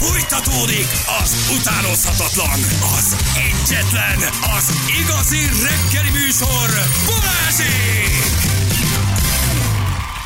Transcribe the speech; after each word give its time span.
Fújtatódik 0.00 0.86
az 1.22 1.56
utánozhatatlan, 1.58 2.60
az 2.98 3.16
egyetlen, 3.34 4.18
az 4.56 4.72
igazi 5.02 5.38
reggeli 5.38 6.10
műsor, 6.10 6.68
Balázsék! 7.06 8.22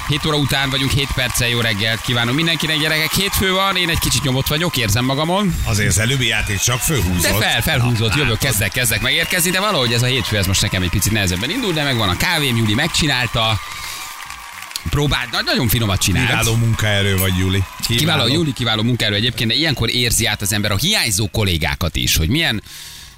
7 0.08 0.26
óra 0.26 0.36
után 0.36 0.70
vagyunk, 0.70 0.90
7 0.90 1.08
perccel 1.14 1.48
jó 1.48 1.60
reggelt 1.60 2.00
kívánom 2.00 2.34
mindenkinek, 2.34 2.78
gyerekek. 2.78 3.12
Hétfő 3.12 3.52
van, 3.52 3.76
én 3.76 3.88
egy 3.88 3.98
kicsit 3.98 4.22
nyomott 4.22 4.46
vagyok, 4.46 4.76
érzem 4.76 5.04
magamon. 5.04 5.54
Azért 5.64 5.88
az 5.88 5.98
előbbi 5.98 6.26
játék 6.26 6.58
csak 6.58 6.78
fölhúzott. 6.80 7.38
De 7.38 7.46
fel, 7.46 7.62
felhúzott, 7.62 8.08
Na, 8.10 8.16
jövök, 8.16 8.32
látod? 8.32 8.38
kezdek, 8.38 8.70
kezdek 8.72 9.00
megérkezni, 9.00 9.50
de 9.50 9.60
valahogy 9.60 9.92
ez 9.92 10.02
a 10.02 10.06
hétfő, 10.06 10.36
ez 10.36 10.46
most 10.46 10.62
nekem 10.62 10.82
egy 10.82 10.90
picit 10.90 11.12
nehezebben 11.12 11.50
indul, 11.50 11.72
de 11.72 11.82
megvan 11.82 12.08
a 12.08 12.16
kávém, 12.16 12.56
Júli 12.56 12.74
megcsinálta. 12.74 13.60
Próbált, 14.90 15.30
na- 15.30 15.42
nagyon 15.42 15.68
finomat 15.68 16.00
csinált. 16.00 16.26
Kiváló 16.28 16.54
munkaerő 16.54 17.16
vagy, 17.16 17.38
Juli. 17.38 17.62
Kiváló, 17.86 18.26
Júli 18.26 18.52
kiváló 18.52 18.82
munkáról 18.82 19.16
egyébként, 19.16 19.50
de 19.50 19.56
ilyenkor 19.56 19.90
érzi 19.90 20.26
át 20.26 20.42
az 20.42 20.52
ember 20.52 20.70
a 20.70 20.76
hiányzó 20.76 21.28
kollégákat 21.28 21.96
is, 21.96 22.16
hogy 22.16 22.28
milyen 22.28 22.62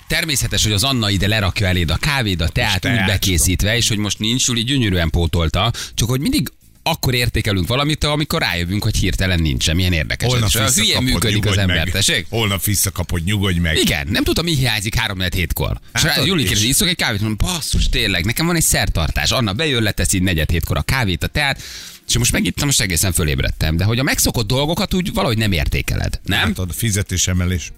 Természetes, 0.06 0.62
hogy 0.62 0.72
az 0.72 0.84
Anna 0.84 1.10
ide 1.10 1.26
lerakja 1.26 1.66
eléd 1.66 1.90
a 1.90 1.96
kávét, 1.96 2.40
a 2.40 2.48
teát 2.48 2.74
úgy 2.74 2.80
teát, 2.80 3.06
bekészítve, 3.06 3.76
és 3.76 3.88
hogy 3.88 3.98
most 3.98 4.18
nincs, 4.18 4.46
Júli 4.46 4.62
gyönyörűen 4.62 5.10
pótolta, 5.10 5.72
csak 5.94 6.08
hogy 6.08 6.20
mindig 6.20 6.48
akkor 6.86 7.14
értékelünk 7.14 7.68
valamit, 7.68 8.04
amikor 8.04 8.40
rájövünk, 8.40 8.82
hogy 8.82 8.96
hirtelen 8.96 9.40
nincsen. 9.40 9.76
Milyen 9.76 9.92
érdekes. 9.92 10.28
Holnap. 10.28 10.48
És 10.48 10.54
a 10.54 10.64
visszakapod, 10.64 11.02
működik 11.04 11.46
az 11.46 11.58
ember, 11.58 11.88
tessék? 11.88 12.26
Holnap 12.28 12.64
visszakapod, 12.64 13.24
nyugodj 13.24 13.58
meg. 13.58 13.76
Igen, 13.76 14.06
nem 14.10 14.24
tudom, 14.24 14.44
mi 14.44 14.56
hiányzik 14.56 14.94
3 14.94 15.20
hétkor. 15.20 15.80
És 15.94 16.00
Hát 16.00 16.26
is. 16.26 16.32
kérdezi, 16.32 16.68
iszok 16.68 16.88
egy 16.88 16.96
kávét, 16.96 17.20
mondom, 17.20 17.48
basszus, 17.48 17.88
tényleg, 17.88 18.24
nekem 18.24 18.46
van 18.46 18.56
egy 18.56 18.62
szertartás. 18.62 19.30
Anna 19.30 19.52
bejön, 19.52 19.82
leteszi 19.82 20.18
negyed 20.18 20.50
hétkor 20.50 20.76
a 20.76 20.82
kávét, 20.82 21.22
a 21.22 21.26
teát, 21.26 21.62
és 22.08 22.18
most 22.18 22.32
megittem, 22.32 22.66
most 22.66 22.80
egészen 22.80 23.12
fölébredtem. 23.12 23.76
De 23.76 23.84
hogy 23.84 23.98
a 23.98 24.02
megszokott 24.02 24.46
dolgokat 24.46 24.94
úgy 24.94 25.12
valahogy 25.12 25.38
nem 25.38 25.52
értékeled. 25.52 26.20
Nem? 26.24 26.48
Látod, 26.48 26.72
fizetésemelés. 26.74 27.72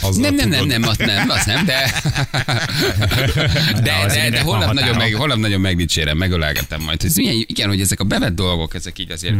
Azzal 0.00 0.22
Nem, 0.22 0.34
nem, 0.34 0.48
nem, 0.48 0.66
nem, 0.66 0.82
azt 0.82 1.04
nem, 1.04 1.30
azt 1.30 1.46
nem, 1.46 1.64
de... 1.64 1.92
De, 3.72 3.80
de, 3.82 4.06
de 4.06 4.06
mindenek 4.06 4.42
holnap, 4.42 4.72
nagyon 4.72 4.96
meg, 4.96 5.14
holnap 5.14 5.38
nagyon 5.38 5.60
megdicsérem, 5.60 6.16
megölelgetem 6.16 6.82
majd. 6.82 7.04
Ez 7.04 7.16
milyen, 7.16 7.44
igen, 7.46 7.68
hogy 7.68 7.80
ezek 7.80 8.00
a 8.00 8.04
bevett 8.04 8.34
dolgok, 8.34 8.74
ezek 8.74 8.98
így 8.98 9.10
azért, 9.10 9.34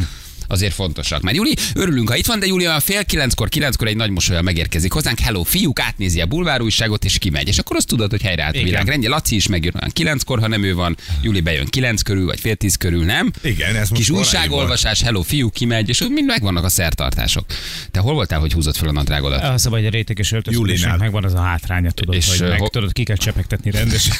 azért 0.48 0.74
fontosak. 0.74 1.22
Mert 1.22 1.36
Júli, 1.36 1.56
örülünk, 1.74 2.08
ha 2.08 2.16
itt 2.16 2.26
van, 2.26 2.38
de 2.38 2.46
Júli 2.46 2.66
olyan 2.66 2.80
fél 2.80 3.04
kilenckor, 3.04 3.48
kilenckor 3.48 3.86
egy 3.86 3.96
nagy 3.96 4.10
mosolyal 4.10 4.42
megérkezik 4.42 4.92
hozzánk. 4.92 5.18
Hello, 5.18 5.42
fiúk, 5.42 5.80
átnézi 5.80 6.20
a 6.20 6.26
bulvárújságot, 6.26 7.04
és 7.04 7.18
kimegy. 7.18 7.48
És 7.48 7.58
akkor 7.58 7.76
azt 7.76 7.86
tudod, 7.86 8.10
hogy 8.10 8.22
helyreállt 8.22 8.54
a 8.54 8.58
Igen. 8.58 8.68
világ 8.70 8.88
rendje. 8.88 9.08
Laci 9.08 9.34
is 9.34 9.46
megjön 9.46 9.72
olyan 9.80 9.90
kilenckor, 9.92 10.40
ha 10.40 10.46
nem 10.48 10.62
ő 10.62 10.74
van. 10.74 10.96
Júli 11.22 11.40
bejön 11.40 11.66
kilenc 11.66 12.02
körül, 12.02 12.26
vagy 12.26 12.40
fél 12.40 12.54
tíz 12.54 12.76
körül, 12.76 13.04
nem? 13.04 13.32
Igen, 13.42 13.76
ez 13.76 13.88
most 13.88 14.00
Kis 14.02 14.10
újságolvasás, 14.10 15.02
hello, 15.02 15.22
fiú, 15.22 15.50
kimegy, 15.50 15.88
és 15.88 15.98
mind 16.08 16.26
megvannak 16.26 16.64
a 16.64 16.68
szertartások. 16.68 17.44
Te 17.90 18.00
hol 18.00 18.14
voltál, 18.14 18.40
hogy 18.40 18.52
húzott 18.52 18.76
fel 18.76 18.88
a 18.88 18.92
nadrágodat? 18.92 19.42
A 19.64 19.70
hogy 19.70 19.86
a 19.86 19.90
réteges 19.90 20.32
öltözködésnek 20.32 20.98
megvan 20.98 21.24
az 21.24 21.34
a 21.34 21.40
hátránya, 21.40 21.90
tudod, 21.90 22.14
És, 22.14 22.28
hogy 22.28 22.48
meg 22.48 22.58
ho- 22.58 22.70
tudod, 22.70 22.92
ki 22.92 23.02
kell 23.02 23.16
csepegtetni 23.16 23.70
rendesen. 23.70 24.14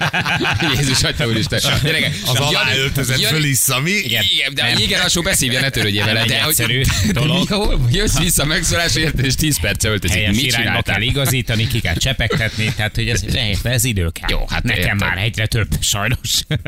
Jézus, 0.76 1.02
atya 1.02 1.26
úristen. 1.26 1.60
Gyerekek, 1.82 2.14
Az 2.26 2.36
aláöltözet 2.38 3.20
Jani- 3.20 3.34
fölissza, 3.36 3.80
mi? 3.80 3.90
Igen, 3.90 4.24
igen, 4.34 4.54
de 4.54 4.74
igen, 4.82 5.00
alsó 5.00 5.22
beszívja, 5.22 5.55
ne 5.60 5.70
törődjél 5.70 6.04
vele. 6.04 6.18
Nem 6.18 6.28
De 6.28 6.34
egy 6.34 6.40
hogy 6.40 6.50
egyszerű 6.50 6.82
de 7.06 7.12
dolog. 7.12 7.48
hol, 7.48 7.88
jössz 7.92 8.18
vissza 8.18 8.44
megszólás, 8.44 8.94
érted, 8.94 9.24
és 9.24 9.34
10 9.34 9.60
perc 9.60 9.84
öltözik. 9.84 10.16
Helyes 10.16 10.36
Mit 10.36 10.44
irányba 10.44 10.82
kell 10.82 11.00
igazítani, 11.00 11.66
ki 11.66 11.80
kell 11.80 11.94
csepegtetni, 11.94 12.72
tehát 12.76 12.94
hogy 12.94 13.08
ez, 13.08 13.24
ez, 13.62 13.84
idő 13.84 14.10
kell. 14.12 14.28
Jó, 14.30 14.44
hát 14.48 14.62
Nekem 14.62 14.82
érted. 14.82 14.98
már 14.98 15.18
egyre 15.18 15.46
több, 15.46 15.68
sajnos. 15.80 16.18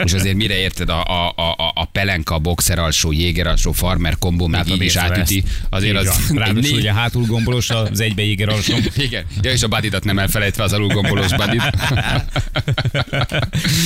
És 0.05 0.13
azért 0.13 0.35
mire 0.35 0.57
érted 0.59 0.89
a, 0.89 1.05
a, 1.05 1.33
a, 1.37 1.73
a- 1.75 1.85
pelenka, 1.93 2.35
a 2.35 2.39
boxer 2.39 2.79
alsó, 2.79 3.13
jéger 3.13 3.47
alsó, 3.47 3.73
farmer 3.73 4.19
kombó, 4.19 4.47
még 4.47 4.57
Látod, 4.61 4.75
így 4.75 4.83
is 4.83 4.97
átüti. 4.97 5.45
Azért 5.71 5.97
az... 5.97 6.31
Ráadásul 6.35 6.77
ugye 6.77 6.93
hátul 6.93 7.25
gombolos, 7.27 7.71
az 7.71 8.01
egybe 8.01 8.23
íger 8.23 8.49
alsom. 8.49 8.81
Igen, 8.97 9.25
ja, 9.43 9.51
és 9.51 9.63
a 9.63 9.69
badidat 9.69 10.05
nem 10.05 10.19
elfelejtve 10.19 10.63
az 10.63 10.73
alulgombolós 10.73 11.35
badit. 11.35 11.63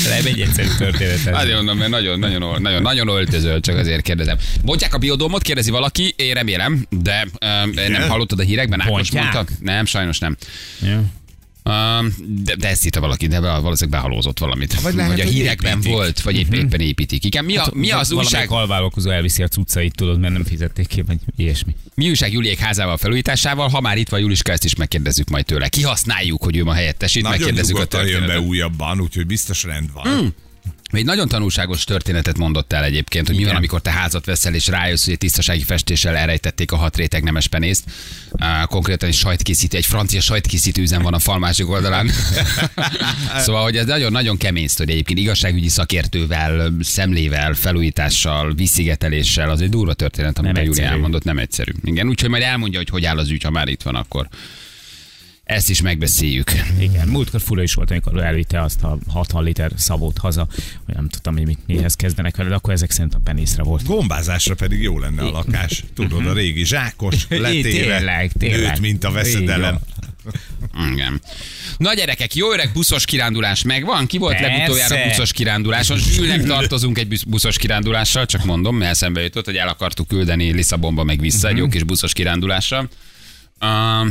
Nem 0.09 0.25
egy 0.25 0.41
egyszerű 0.41 0.69
történet. 0.79 1.35
Azért 1.35 1.57
mondom, 1.57 1.79
mert 1.79 1.91
nagyon, 1.91 2.19
nagyon, 2.19 2.61
nagyon, 2.63 2.83
nagyon 2.83 3.09
öltözöl, 3.09 3.61
csak 3.61 3.77
azért 3.77 4.03
kérdezem. 4.03 4.37
A 4.95 4.99
biodomot, 4.99 5.43
kérdezi 5.43 5.71
valaki, 5.71 6.15
én 6.17 6.35
remélem, 6.35 6.87
de 6.91 7.27
um, 7.65 7.71
nem 7.93 8.09
hallottad 8.09 8.39
a 8.39 8.43
hírekben, 8.43 8.81
Ákos 8.81 9.11
mondta? 9.11 9.45
Nem, 9.61 9.85
sajnos 9.85 10.19
nem. 10.19 10.37
Ja. 10.83 11.03
Um, 11.65 12.15
de, 12.45 12.55
de 12.55 12.69
ezt 12.69 12.85
írta 12.85 13.01
valaki, 13.01 13.27
de 13.27 13.41
valószínűleg 13.41 13.89
behalózott 14.01 14.39
valamit. 14.39 14.81
Vagy 14.81 14.95
lehet, 14.95 15.11
vagy 15.11 15.21
a 15.21 15.25
hírekben 15.25 15.73
építik. 15.73 15.93
volt, 15.93 16.21
vagy 16.21 16.39
épp, 16.39 16.53
éppen 16.53 16.81
építik. 16.81 17.25
Igen, 17.25 17.45
mi, 17.45 17.57
a, 17.57 17.71
mi 17.75 17.91
az 17.91 18.09
Valamelyik 18.09 18.33
újság? 18.33 18.49
halvállalkozó 18.49 19.11
elviszi 19.11 19.43
a 19.43 19.49
cuccait, 19.49 19.95
tudod, 19.95 20.21
mert 20.21 20.33
nem 20.33 20.45
fizették 20.45 20.87
ki, 20.87 21.03
vagy 21.03 21.19
ilyesmi. 21.37 21.75
Mi 21.95 22.09
újság 22.09 22.33
Juliék 22.33 22.59
házával 22.59 22.97
felújításával? 22.97 23.69
Ha 23.69 23.81
már 23.81 23.97
itt 23.99 24.09
van 24.09 24.21
Juliska, 24.21 24.53
ezt 24.53 24.65
is 24.65 24.75
megkérdezzük 24.75 25.29
majd 25.29 25.45
tőle. 25.45 25.69
Kihasználjuk, 25.69 26.43
hogy 26.45 26.57
ő 26.57 26.65
ma 26.65 26.73
helyettesít, 26.73 27.23
Nagyon 27.23 27.39
megkérdezzük 27.39 27.75
a 27.77 27.79
nyugodtan 27.79 28.01
jön 28.01 28.11
be 28.13 28.19
történetet. 28.19 28.49
újabban, 28.49 29.01
úgyhogy 29.01 29.27
biztos 29.27 29.63
rend 29.63 29.93
van. 29.93 30.05
Hmm. 30.19 30.35
Egy 30.93 31.05
nagyon 31.05 31.29
tanulságos 31.29 31.85
történetet 31.85 32.39
mondott 32.39 32.73
el 32.73 32.85
egyébként, 32.85 33.27
hogy 33.27 33.35
mi 33.37 33.41
van, 33.41 33.51
Igen. 33.51 33.59
amikor 33.59 33.81
te 33.81 33.91
házat 33.91 34.25
veszel, 34.25 34.55
és 34.55 34.67
rájössz, 34.67 35.05
hogy 35.05 35.13
egy 35.13 35.19
tisztasági 35.19 35.63
festéssel 35.63 36.17
elrejtették 36.17 36.73
a 36.73 36.77
hat 36.77 36.97
réteg 36.97 37.23
nemes 37.23 37.47
penészt. 37.47 37.85
Konkrétan 38.65 39.09
egy 39.09 39.15
sajtkészítő, 39.15 39.77
egy 39.77 39.87
francia 39.87 40.21
sajtkészítő 40.21 40.83
üzem 40.83 41.03
van 41.03 41.15
a 41.15 41.19
fal 41.19 41.39
másik 41.39 41.69
oldalán. 41.69 42.11
szóval, 43.45 43.63
hogy 43.63 43.77
ez 43.77 43.87
nagyon-nagyon 43.87 44.37
kemény 44.37 44.69
sztori 44.69 44.93
egyébként 44.93 45.19
igazságügyi 45.19 45.69
szakértővel, 45.69 46.73
szemlével, 46.81 47.55
felújítással, 47.55 48.55
visszigeteléssel, 48.55 49.51
az 49.51 49.61
egy 49.61 49.69
durva 49.69 49.95
történet, 49.95 50.39
amit 50.39 50.51
a 50.51 50.53
Nem 50.53 50.63
Júli 50.63 50.77
egyszerű. 50.79 50.95
elmondott, 50.95 51.25
nem 51.25 51.39
egyszerű. 51.39 51.73
Igen, 51.85 52.09
úgyhogy 52.09 52.31
majd 52.31 52.43
elmondja, 52.43 52.79
hogy 52.79 52.89
hogy 52.89 53.05
áll 53.05 53.19
az 53.19 53.31
ügy, 53.31 53.43
ha 53.43 53.51
már 53.51 53.69
itt 53.69 53.83
van, 53.83 53.95
akkor 53.95 54.29
ezt 55.45 55.71
is 55.71 55.81
megbeszéljük. 55.83 56.51
Igen, 56.79 57.09
múltkor 57.09 57.41
fura 57.41 57.63
is 57.63 57.75
volt, 57.75 57.91
amikor 57.91 58.23
elvitte 58.23 58.63
azt 58.63 58.83
a 58.83 58.99
60 59.09 59.45
liter 59.45 59.73
szavót 59.77 60.19
haza, 60.19 60.47
hogy 60.87 60.95
nem 60.95 61.09
tudtam, 61.09 61.35
hogy 61.37 61.47
mit, 61.47 61.59
mihez 61.67 61.95
kezdenek 61.95 62.37
vele, 62.37 62.49
de 62.49 62.55
akkor 62.55 62.73
ezek 62.73 62.91
szerint 62.91 63.15
a 63.15 63.19
penészre 63.25 63.63
volt. 63.63 63.85
Gombázásra 63.87 64.55
pedig 64.55 64.83
jó 64.83 64.99
lenne 64.99 65.23
a 65.23 65.31
lakás. 65.31 65.85
Tudod, 65.95 66.27
a 66.27 66.33
régi 66.33 66.65
zsákos, 66.65 67.27
letéve, 67.29 67.97
Tényleg, 67.97 68.33
tényleg. 68.39 68.61
nőtt, 68.61 68.81
mint 68.81 69.05
a 69.05 69.11
veszedelem. 69.11 69.79
Igen. 70.93 71.21
Na 71.77 71.95
gyerekek, 71.95 72.35
jó 72.35 72.53
öreg 72.53 72.71
buszos 72.73 73.05
kirándulás 73.05 73.63
megvan? 73.63 74.07
Ki 74.07 74.19
volt 74.19 74.37
Persze. 74.37 74.51
legutoljára 74.53 75.09
buszos 75.09 75.33
kiránduláson? 75.33 75.99
Zsülnek 75.99 76.43
tartozunk 76.45 76.99
egy 76.99 77.09
busz- 77.09 77.29
buszos 77.29 77.57
kirándulással, 77.59 78.27
csak 78.27 78.45
mondom, 78.45 78.77
mert 78.77 78.91
eszembe 78.91 79.21
jutott, 79.23 79.45
hogy 79.45 79.57
el 79.57 79.69
akartuk 79.69 80.09
küldeni 80.09 80.53
Lisszabonba 80.53 81.05
meg 81.05 81.21
vissza 81.21 81.49
egy 81.49 81.57
jó 81.57 81.69
kis 81.69 81.83
buszos 81.83 82.13
kirándulással. 82.13 82.89
Uh, 83.63 84.09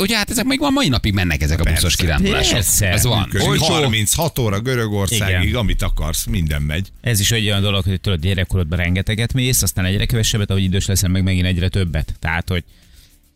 ugye 0.00 0.16
hát 0.16 0.30
ezek 0.30 0.44
még 0.44 0.58
van 0.58 0.72
mai 0.72 0.88
napig 0.88 1.12
mennek 1.12 1.42
ezek 1.42 1.60
a 1.60 1.62
buszos 1.62 1.82
Persze. 1.82 2.02
kirándulások. 2.02 2.52
Persze. 2.52 2.88
Ez 2.88 3.04
van. 3.04 3.18
Működik. 3.18 3.48
Olcsó, 3.48 3.64
36 3.64 4.38
óra 4.38 4.60
Görögországig, 4.60 5.48
Igen. 5.48 5.60
amit 5.60 5.82
akarsz, 5.82 6.24
minden 6.24 6.62
megy. 6.62 6.88
Ez 7.00 7.20
is 7.20 7.30
egy 7.30 7.46
olyan 7.46 7.62
dolog, 7.62 7.84
hogy 7.84 8.00
tudod, 8.00 8.20
gyerekkorodban 8.20 8.78
rengeteget 8.78 9.32
mész, 9.32 9.62
aztán 9.62 9.84
egyre 9.84 10.06
kevesebbet, 10.06 10.50
ahogy 10.50 10.62
idős 10.62 10.86
leszel, 10.86 11.08
meg 11.10 11.22
megint 11.22 11.46
egyre 11.46 11.68
többet. 11.68 12.14
Tehát, 12.20 12.48
hogy 12.48 12.64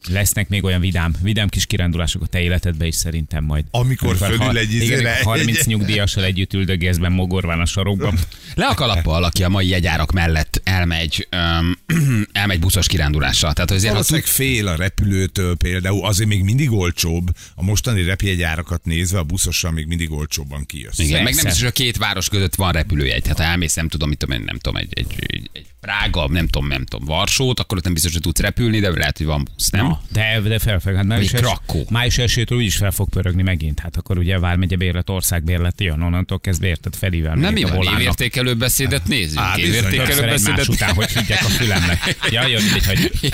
lesznek 0.08 0.48
még 0.48 0.64
olyan 0.64 0.80
vidám, 0.80 1.14
vidám 1.22 1.48
kis 1.48 1.66
kirándulások 1.66 2.22
a 2.22 2.26
te 2.26 2.40
életedbe 2.40 2.86
is 2.86 2.94
szerintem 2.94 3.44
majd. 3.44 3.64
Amikor 3.70 4.16
fölül 4.16 4.36
ha- 4.36 4.52
egy 4.52 4.72
igen, 4.74 4.82
izére- 4.82 5.14
amikor 5.14 5.36
30 5.36 5.64
nyugdíjassal 5.64 6.24
együtt 6.24 6.52
üldögélsz 6.52 6.96
mogorván 6.96 7.60
a 7.60 7.66
sarokban. 7.66 8.18
le 8.54 8.66
a 8.66 8.74
kalappal, 8.74 9.24
aki 9.24 9.44
a 9.44 9.48
mai 9.48 9.68
jegyárak 9.68 10.12
mellett 10.12 10.60
elmegy, 10.64 11.28
um, 11.32 11.78
elmegy 12.32 12.60
buszos 12.60 12.86
kirándulásra. 12.86 13.52
Tehát 13.52 13.70
azért, 13.70 13.86
ha 13.86 13.92
Valószínűleg 13.92 14.28
fél 14.28 14.68
a 14.68 14.76
repülőtől 14.76 15.56
például, 15.56 16.06
azért 16.06 16.28
még 16.28 16.42
mindig 16.42 16.72
olcsóbb. 16.72 17.30
A 17.54 17.62
mostani 17.62 18.02
repjegyárakat 18.02 18.84
nézve 18.84 19.18
a 19.18 19.24
buszossal 19.24 19.70
még 19.70 19.86
mindig 19.86 20.12
olcsóbban 20.12 20.66
kijössz. 20.66 20.98
Igen, 20.98 21.22
meg 21.22 21.34
nem 21.34 21.44
biztos, 21.44 21.60
hogy 21.62 21.68
a 21.70 21.72
két 21.72 21.96
város 21.96 22.28
között 22.28 22.54
van 22.54 22.72
repülőjegy. 22.72 23.22
Tehát 23.22 23.38
ha 23.38 23.44
elmész, 23.44 23.74
nem 23.74 23.88
tudom, 23.88 24.08
mit 24.08 24.18
tudom, 24.18 24.38
én, 24.38 24.44
nem 24.44 24.58
tudom, 24.58 24.76
egy, 24.76 24.92
egy, 24.92 25.14
egy, 25.18 25.50
egy 25.52 25.66
Prága, 25.80 26.28
nem 26.28 26.46
tudom, 26.48 26.68
nem 26.68 26.84
tudom, 26.84 27.06
Varsót, 27.06 27.60
akkor 27.60 27.76
ott 27.76 27.84
nem 27.84 27.92
biztos, 27.92 28.12
hogy 28.12 28.20
tudsz 28.20 28.40
repülni, 28.40 28.80
de 28.80 28.90
lehet, 28.90 29.16
hogy 29.16 29.26
van 29.26 29.48
busz, 29.54 29.70
nem? 29.70 29.91
Na, 29.92 30.00
de, 30.12 30.40
de 30.48 30.58
felfel, 30.58 30.94
hát 30.94 31.04
május, 31.04 31.30
Krakkó. 31.30 31.86
május 31.90 32.18
elsőtől 32.18 32.58
úgyis 32.58 32.76
fel 32.76 32.90
fog 32.90 33.08
pörögni 33.08 33.42
megint. 33.42 33.80
Hát 33.80 33.96
akkor 33.96 34.18
ugye 34.18 34.38
Vármegye 34.38 34.76
bérlet, 34.76 35.10
országbérlet 35.10 35.80
jön, 35.80 36.00
onnantól 36.02 36.40
kezdve 36.40 36.66
érted 36.66 36.94
felível. 36.94 37.34
Nem 37.34 37.56
jó, 37.56 37.68
évértékelő 37.98 38.54
beszédet 38.54 39.06
nézzük. 39.06 39.38
Á, 39.38 39.54
bizony. 39.54 39.70
Évértékelő 39.70 40.20
beszédet 40.26 40.68
után, 40.68 40.94
hogy 40.94 41.10
higgyek 41.10 41.44
a 41.44 41.48
fülemnek. 41.48 42.16
Ja, 42.30 42.46
jön, 42.46 42.62
mindegy, 42.62 42.84
hogy 42.86 43.32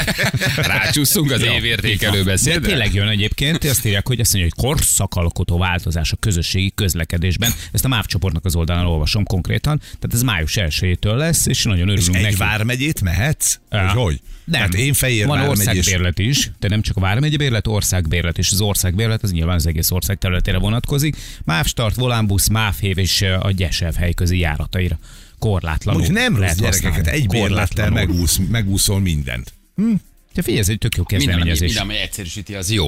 Rácsúszunk 0.67 1.31
az 1.31 1.43
évértékelő. 1.43 2.23
De 2.23 2.37
tényleg 2.61 2.95
jön 2.95 3.09
egyébként, 3.09 3.65
azt 3.65 3.87
írják, 3.87 4.07
hogy 4.07 4.21
azt 4.21 4.33
mondja, 4.33 4.51
hogy 4.55 4.65
korszakalkotó 4.65 5.59
változás 5.59 6.13
a 6.13 6.17
közösségi 6.17 6.73
közlekedésben. 6.75 7.51
Ezt 7.73 7.85
a 7.85 7.89
MÁV 7.89 8.07
csoportnak 8.07 8.45
az 8.45 8.57
oldalán 8.57 8.87
olvasom 8.87 9.25
konkrétan. 9.25 9.79
Tehát 9.79 10.11
ez 10.13 10.23
május 10.23 10.53
1-től 10.57 11.17
lesz, 11.17 11.47
és 11.47 11.65
nagyon 11.65 11.89
És 11.89 11.93
örülünk 11.95 12.17
egy 12.17 12.23
neki. 12.23 12.35
vármegyét 12.35 13.01
mehetsz? 13.01 13.59
Ja. 13.71 13.89
Hogy? 13.89 14.21
Nem. 14.45 14.61
Tehát 14.61 14.75
én 14.75 14.93
fehér 14.93 15.27
Van 15.27 15.41
országbérlet 15.49 16.19
is, 16.19 16.48
de 16.59 16.69
nem 16.69 16.83
csak 16.83 16.97
a 16.97 17.01
vármegyebérlet, 17.01 17.67
országbérlet, 17.67 18.39
és 18.39 18.51
az 18.53 18.61
országbérlet 18.61 19.23
az 19.23 19.33
nyilván 19.33 19.55
az 19.55 19.67
egész 19.67 19.91
ország 19.91 20.19
területére 20.19 20.59
vonatkozik. 20.59 21.17
MÁV 21.45 21.67
Start, 21.67 21.95
Volánbusz, 21.95 22.49
MÁV 22.49 22.75
Hév 22.79 22.99
és 22.99 23.23
a 23.23 23.51
Gyesev 23.51 23.95
helyközi 23.95 24.39
járataira. 24.39 24.99
Korlátlanul. 25.39 26.03
Úgy 26.03 26.11
nem 26.11 26.33
rossz 26.33 26.41
lehet 26.41 26.59
gyerekeket, 26.59 27.07
egy 27.07 27.27
bérlettel 27.27 27.91
megúsz, 27.91 28.41
megúszol 28.51 29.01
mindent. 29.01 29.53
Te 30.35 30.43
figyelj, 30.43 30.59
ez 30.59 30.69
egy 30.69 30.79
tök 30.79 30.97
jó 30.97 31.05
Minden, 31.09 31.29
ami, 31.29 31.35
kezdeményezés. 31.35 31.69
minden, 31.69 31.83
ami 31.83 31.97
egyszerűsíti, 31.97 32.55
az 32.55 32.71
jó. 32.71 32.87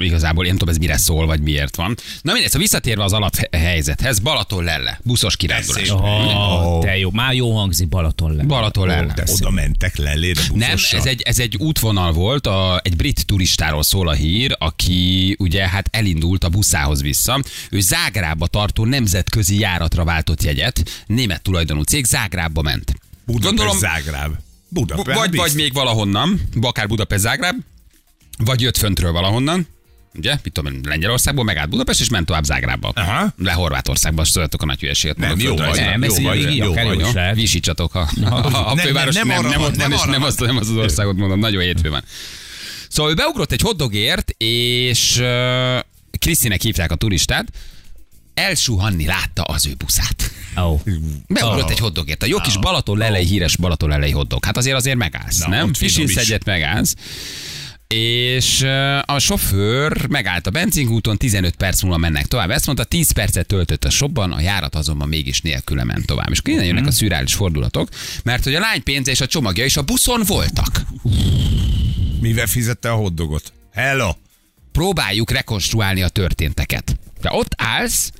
Igazából 0.00 0.44
én 0.44 0.48
nem 0.48 0.58
tudom, 0.58 0.74
ez 0.74 0.80
mire 0.80 0.96
szól, 0.96 1.26
vagy 1.26 1.40
miért 1.40 1.76
van. 1.76 1.96
Na 2.22 2.32
mindegy, 2.32 2.50
szóval 2.50 2.60
visszatérve 2.60 3.04
az 3.04 3.12
alaphelyzethez, 3.12 4.18
Balaton 4.18 4.64
lelle, 4.64 5.00
buszos 5.02 5.36
kirándulás. 5.36 5.90
Oh, 5.90 6.84
te 6.84 6.96
jó, 6.98 7.10
már 7.10 7.34
jó 7.34 7.56
hangzik 7.56 7.88
Balaton 7.88 8.34
le. 8.36 8.42
Balaton 8.42 8.86
lelle. 8.86 9.14
Oda 9.26 9.50
mentek 9.50 9.96
lellére 9.96 10.40
Nem, 10.54 10.76
ez 10.92 11.06
egy, 11.06 11.22
ez 11.22 11.38
egy 11.38 11.56
útvonal 11.56 12.12
volt, 12.12 12.46
a, 12.46 12.80
egy 12.82 12.96
brit 12.96 13.26
turistáról 13.26 13.82
szól 13.82 14.08
a 14.08 14.12
hír, 14.12 14.56
aki 14.58 15.36
ugye 15.38 15.68
hát 15.68 15.88
elindult 15.90 16.44
a 16.44 16.48
buszához 16.48 17.02
vissza. 17.02 17.42
Ő 17.70 17.80
Zágrába 17.80 18.46
tartó 18.46 18.84
nemzetközi 18.84 19.58
járatra 19.58 20.04
váltott 20.04 20.42
jegyet, 20.42 21.04
német 21.06 21.42
tulajdonú 21.42 21.82
cég, 21.82 22.04
Zágrába 22.04 22.62
ment. 22.62 22.92
Budapest, 23.26 23.48
Gondolom, 23.48 23.78
Zágráb. 23.78 24.32
Budapest. 24.68 25.18
vagy, 25.18 25.36
vagy 25.36 25.54
még 25.54 25.72
valahonnan, 25.72 26.40
akár 26.60 26.86
Budapest 26.86 27.20
Zágráb, 27.22 27.56
vagy 28.38 28.60
jött 28.60 28.76
föntről 28.76 29.12
valahonnan, 29.12 29.66
ugye, 30.16 30.38
mit 30.42 30.52
tudom, 30.52 30.80
Lengyelországból 30.84 31.44
megállt 31.44 31.68
Budapest, 31.68 32.00
és 32.00 32.08
ment 32.08 32.26
tovább 32.26 32.44
Zágrába. 32.44 32.92
Aha. 32.94 33.32
Le 33.38 33.52
Horvátországba, 33.52 34.22
azt 34.22 34.32
tudjátok 34.32 34.62
a 34.62 34.66
nagy 34.66 34.80
hülyeséget. 34.80 35.16
Nem, 35.16 35.38
jó 35.38 35.56
vagy. 35.56 35.80
Nem, 35.80 36.02
Jó 36.02 36.14
vagy, 36.14 36.56
jó 36.56 36.72
vagy. 36.72 37.34
Visítsatok, 37.34 37.92
ha 37.92 38.08
a, 38.30 38.76
főváros 38.76 39.14
nem, 39.14 39.26
nem, 39.26 39.42
nem 39.42 39.60
nem, 39.60 39.92
nem, 40.06 40.22
azt, 40.22 40.40
nem 40.40 40.56
az 40.56 40.70
országot 40.70 41.16
mondom, 41.16 41.38
nagyon 41.38 41.62
hétfő 41.62 41.90
van. 41.90 42.04
Szóval 42.88 43.12
ő 43.12 43.14
beugrott 43.14 43.52
egy 43.52 43.60
hotdogért, 43.60 44.30
és 44.38 45.22
Krisztinek 46.18 46.62
hívták 46.62 46.90
a 46.90 46.94
turistát, 46.94 47.46
elsuhanni 48.34 49.06
látta 49.06 49.42
az 49.42 49.66
ő 49.66 49.74
buszát. 49.74 50.30
Oh. 50.56 50.80
Beugrott 51.26 51.64
Oh. 51.64 51.70
egy 51.70 51.78
hotdogért. 51.78 52.22
A 52.22 52.26
jó 52.26 52.38
kis 52.38 52.58
Balaton 52.58 52.98
lelei, 52.98 53.24
híres 53.24 53.56
Balaton 53.56 53.88
lelei 53.88 54.10
hotdog. 54.10 54.44
Hát 54.44 54.56
azért 54.56 54.76
azért 54.76 54.96
megállsz, 54.96 55.38
Na, 55.38 55.48
nem? 55.48 55.70
is. 55.80 55.96
egyet, 55.96 56.44
megállsz. 56.44 56.94
És 57.88 58.62
a 59.04 59.18
sofőr 59.18 60.08
megállt 60.08 60.46
a 60.46 60.50
benzinkúton, 60.50 61.16
15 61.16 61.56
perc 61.56 61.82
múlva 61.82 61.96
mennek 61.96 62.26
tovább. 62.26 62.50
Ezt 62.50 62.66
mondta, 62.66 62.84
10 62.84 63.10
percet 63.10 63.46
töltött 63.46 63.84
a 63.84 63.90
shopban, 63.90 64.32
a 64.32 64.40
járat 64.40 64.74
azonban 64.74 65.08
mégis 65.08 65.40
nélküle 65.40 65.84
ment 65.84 66.06
tovább. 66.06 66.30
És 66.30 66.40
innen 66.44 66.64
jönnek 66.64 66.86
a 66.86 66.90
szürális 66.90 67.34
fordulatok, 67.34 67.88
mert 68.24 68.44
hogy 68.44 68.54
a 68.54 68.60
lány 68.60 68.82
pénze 68.82 69.10
és 69.10 69.20
a 69.20 69.26
csomagja 69.26 69.64
is 69.64 69.76
a 69.76 69.82
buszon 69.82 70.22
voltak. 70.26 70.80
Mivel 72.20 72.46
fizette 72.46 72.90
a 72.90 72.94
hotdogot? 72.94 73.52
Hello! 73.72 74.10
próbáljuk 74.74 75.30
rekonstruálni 75.30 76.02
a 76.02 76.08
történteket. 76.08 76.98
De 77.20 77.30
ott 77.32 77.52
állsz, 77.56 78.12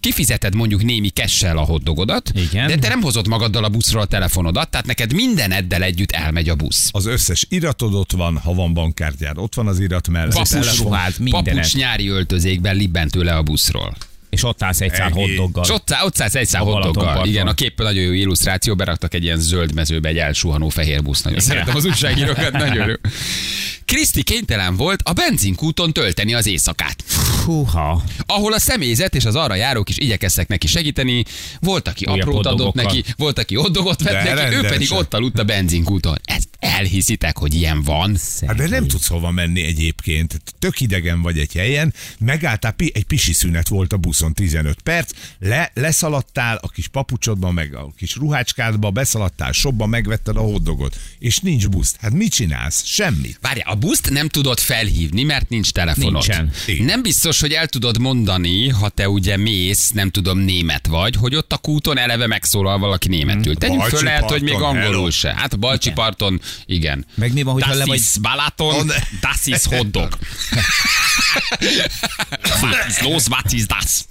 kifizeted 0.00 0.54
mondjuk 0.54 0.82
némi 0.82 1.08
kessel 1.08 1.56
a 1.56 1.60
hotdogodat, 1.64 2.30
Igen. 2.34 2.66
de 2.66 2.76
te 2.76 2.88
nem 2.88 3.00
hozod 3.02 3.26
magaddal 3.26 3.64
a 3.64 3.68
buszról 3.68 4.02
a 4.02 4.06
telefonodat, 4.06 4.70
tehát 4.70 4.86
neked 4.86 5.12
mindeneddel 5.12 5.82
együtt 5.82 6.10
elmegy 6.12 6.48
a 6.48 6.54
busz. 6.54 6.88
Az 6.92 7.06
összes 7.06 7.46
iratod 7.48 7.94
ott 7.94 8.12
van, 8.12 8.36
ha 8.36 8.54
van 8.54 8.74
bankkártyád, 8.74 9.38
ott 9.38 9.54
van 9.54 9.66
az 9.66 9.80
irat 9.80 10.08
mellett. 10.08 10.32
Papucs, 10.32 11.18
mindenet. 11.18 11.44
papucs 11.44 11.74
nyári 11.74 12.08
öltözékben 12.08 12.76
libbentő 12.76 13.22
le 13.22 13.36
a 13.36 13.42
buszról. 13.42 13.96
És 14.30 14.44
ott 14.44 14.62
állsz 14.62 14.80
egy 14.80 14.94
szál 14.94 15.10
Ennyi. 15.10 15.20
hotdoggal. 15.20 15.64
És 15.64 15.70
ott, 15.70 15.94
ott 16.04 16.14
szállsz 16.14 16.34
egy 16.34 16.48
hotdoggal. 16.50 16.80
Balatonparton. 16.80 17.28
Igen, 17.28 17.46
a 17.46 17.54
képen 17.54 17.86
nagyon 17.86 18.02
jó 18.02 18.12
illusztráció, 18.12 18.74
beraktak 18.74 19.14
egy 19.14 19.22
ilyen 19.22 19.38
zöld 19.38 19.74
mezőbe 19.74 20.08
egy 20.08 20.18
elsuhanó 20.18 20.68
fehér 20.68 21.02
busz. 21.02 21.22
Nagyon 21.22 21.40
szeretem 21.40 21.76
az 21.76 21.84
újságírókat, 21.84 22.52
nagyon 22.52 22.88
jó. 22.88 22.94
Kriszti 23.84 24.22
kénytelen 24.22 24.76
volt 24.76 25.00
a 25.02 25.12
benzinkúton 25.12 25.92
tölteni 25.92 26.34
az 26.34 26.46
éjszakát. 26.46 27.04
Húha. 27.48 28.02
ahol 28.26 28.52
a 28.52 28.58
személyzet 28.58 29.14
és 29.14 29.24
az 29.24 29.34
arra 29.34 29.54
járók 29.54 29.88
is 29.88 29.98
igyekeztek 29.98 30.48
neki 30.48 30.66
segíteni. 30.66 31.24
Volt, 31.60 31.88
aki 31.88 32.04
Újabb 32.04 32.28
aprót 32.28 32.46
adott 32.46 32.74
neki, 32.74 33.04
volt, 33.16 33.38
aki 33.38 33.56
oddogot 33.56 34.02
vett 34.02 34.24
De 34.24 34.34
neki, 34.34 34.54
ő 34.54 34.60
pedig 34.60 34.92
ott 34.92 35.14
aludt 35.14 35.38
a 35.38 35.44
benzinkúton. 35.44 36.16
Ezt 36.24 36.47
elhiszitek, 36.58 37.38
hogy 37.38 37.54
ilyen 37.54 37.82
van? 37.82 38.16
Hát 38.46 38.56
de 38.56 38.68
nem 38.68 38.86
tudsz 38.86 39.06
hova 39.06 39.30
menni 39.30 39.62
egyébként. 39.62 40.40
Tök 40.58 40.80
idegen 40.80 41.22
vagy 41.22 41.38
egy 41.38 41.52
helyen, 41.52 41.94
megálltál, 42.18 42.72
pi- 42.72 42.92
egy 42.94 43.04
pisi 43.04 43.32
szünet 43.32 43.68
volt 43.68 43.92
a 43.92 43.96
buszon 43.96 44.34
15 44.34 44.80
perc, 44.80 45.10
le, 45.38 45.70
leszaladtál 45.74 46.58
a 46.62 46.68
kis 46.68 46.88
papucsodba, 46.88 47.50
meg 47.50 47.74
a 47.74 47.92
kis 47.96 48.14
ruhácskádba, 48.14 48.90
beszaladtál 48.90 49.52
sobba, 49.52 49.86
megvetted 49.86 50.36
a 50.36 50.40
hotdogot, 50.40 50.96
és 51.18 51.38
nincs 51.38 51.68
busz. 51.68 51.96
Hát 52.00 52.12
mit 52.12 52.32
csinálsz? 52.32 52.84
Semmit. 52.84 53.38
Várjál, 53.40 53.70
a 53.70 53.74
buszt 53.74 54.10
nem 54.10 54.28
tudod 54.28 54.58
felhívni, 54.58 55.22
mert 55.22 55.48
nincs 55.48 55.70
telefonod. 55.70 56.12
Nincsen. 56.12 56.50
Igen. 56.66 56.84
Nem 56.84 57.02
biztos, 57.02 57.40
hogy 57.40 57.52
el 57.52 57.66
tudod 57.66 57.98
mondani, 57.98 58.68
ha 58.68 58.88
te 58.88 59.08
ugye 59.08 59.36
mész, 59.36 59.90
nem 59.90 60.10
tudom, 60.10 60.38
német 60.38 60.86
vagy, 60.86 61.16
hogy 61.16 61.34
ott 61.34 61.52
a 61.52 61.56
kúton 61.56 61.98
eleve 61.98 62.26
megszólal 62.26 62.78
valaki 62.78 63.08
németül. 63.08 63.54
Tegyük 63.54 63.78
Balcsi 63.78 63.94
föl, 63.94 64.04
lehet, 64.04 64.30
hogy 64.30 64.42
még 64.42 64.54
angolul 64.54 64.82
hello. 64.82 65.10
se. 65.10 65.34
Hát 65.36 65.52
a 65.52 65.56
Balcsi 65.56 65.90
parton, 65.90 66.40
igen. 66.66 67.06
Meg 67.14 67.32
mi 67.32 67.42
van, 67.42 67.52
hogyha 67.52 67.70
das 67.70 67.78
le 67.78 67.84
vagy- 67.84 68.00
Balaton, 68.20 68.74
On- 68.74 68.92
das 69.20 69.46
ist 69.46 69.64
hotdog. 69.64 70.18
was 72.62 72.86
ist 72.88 73.00
los, 73.02 73.28
was 73.28 73.52
ist 73.52 73.66
das? 73.66 74.04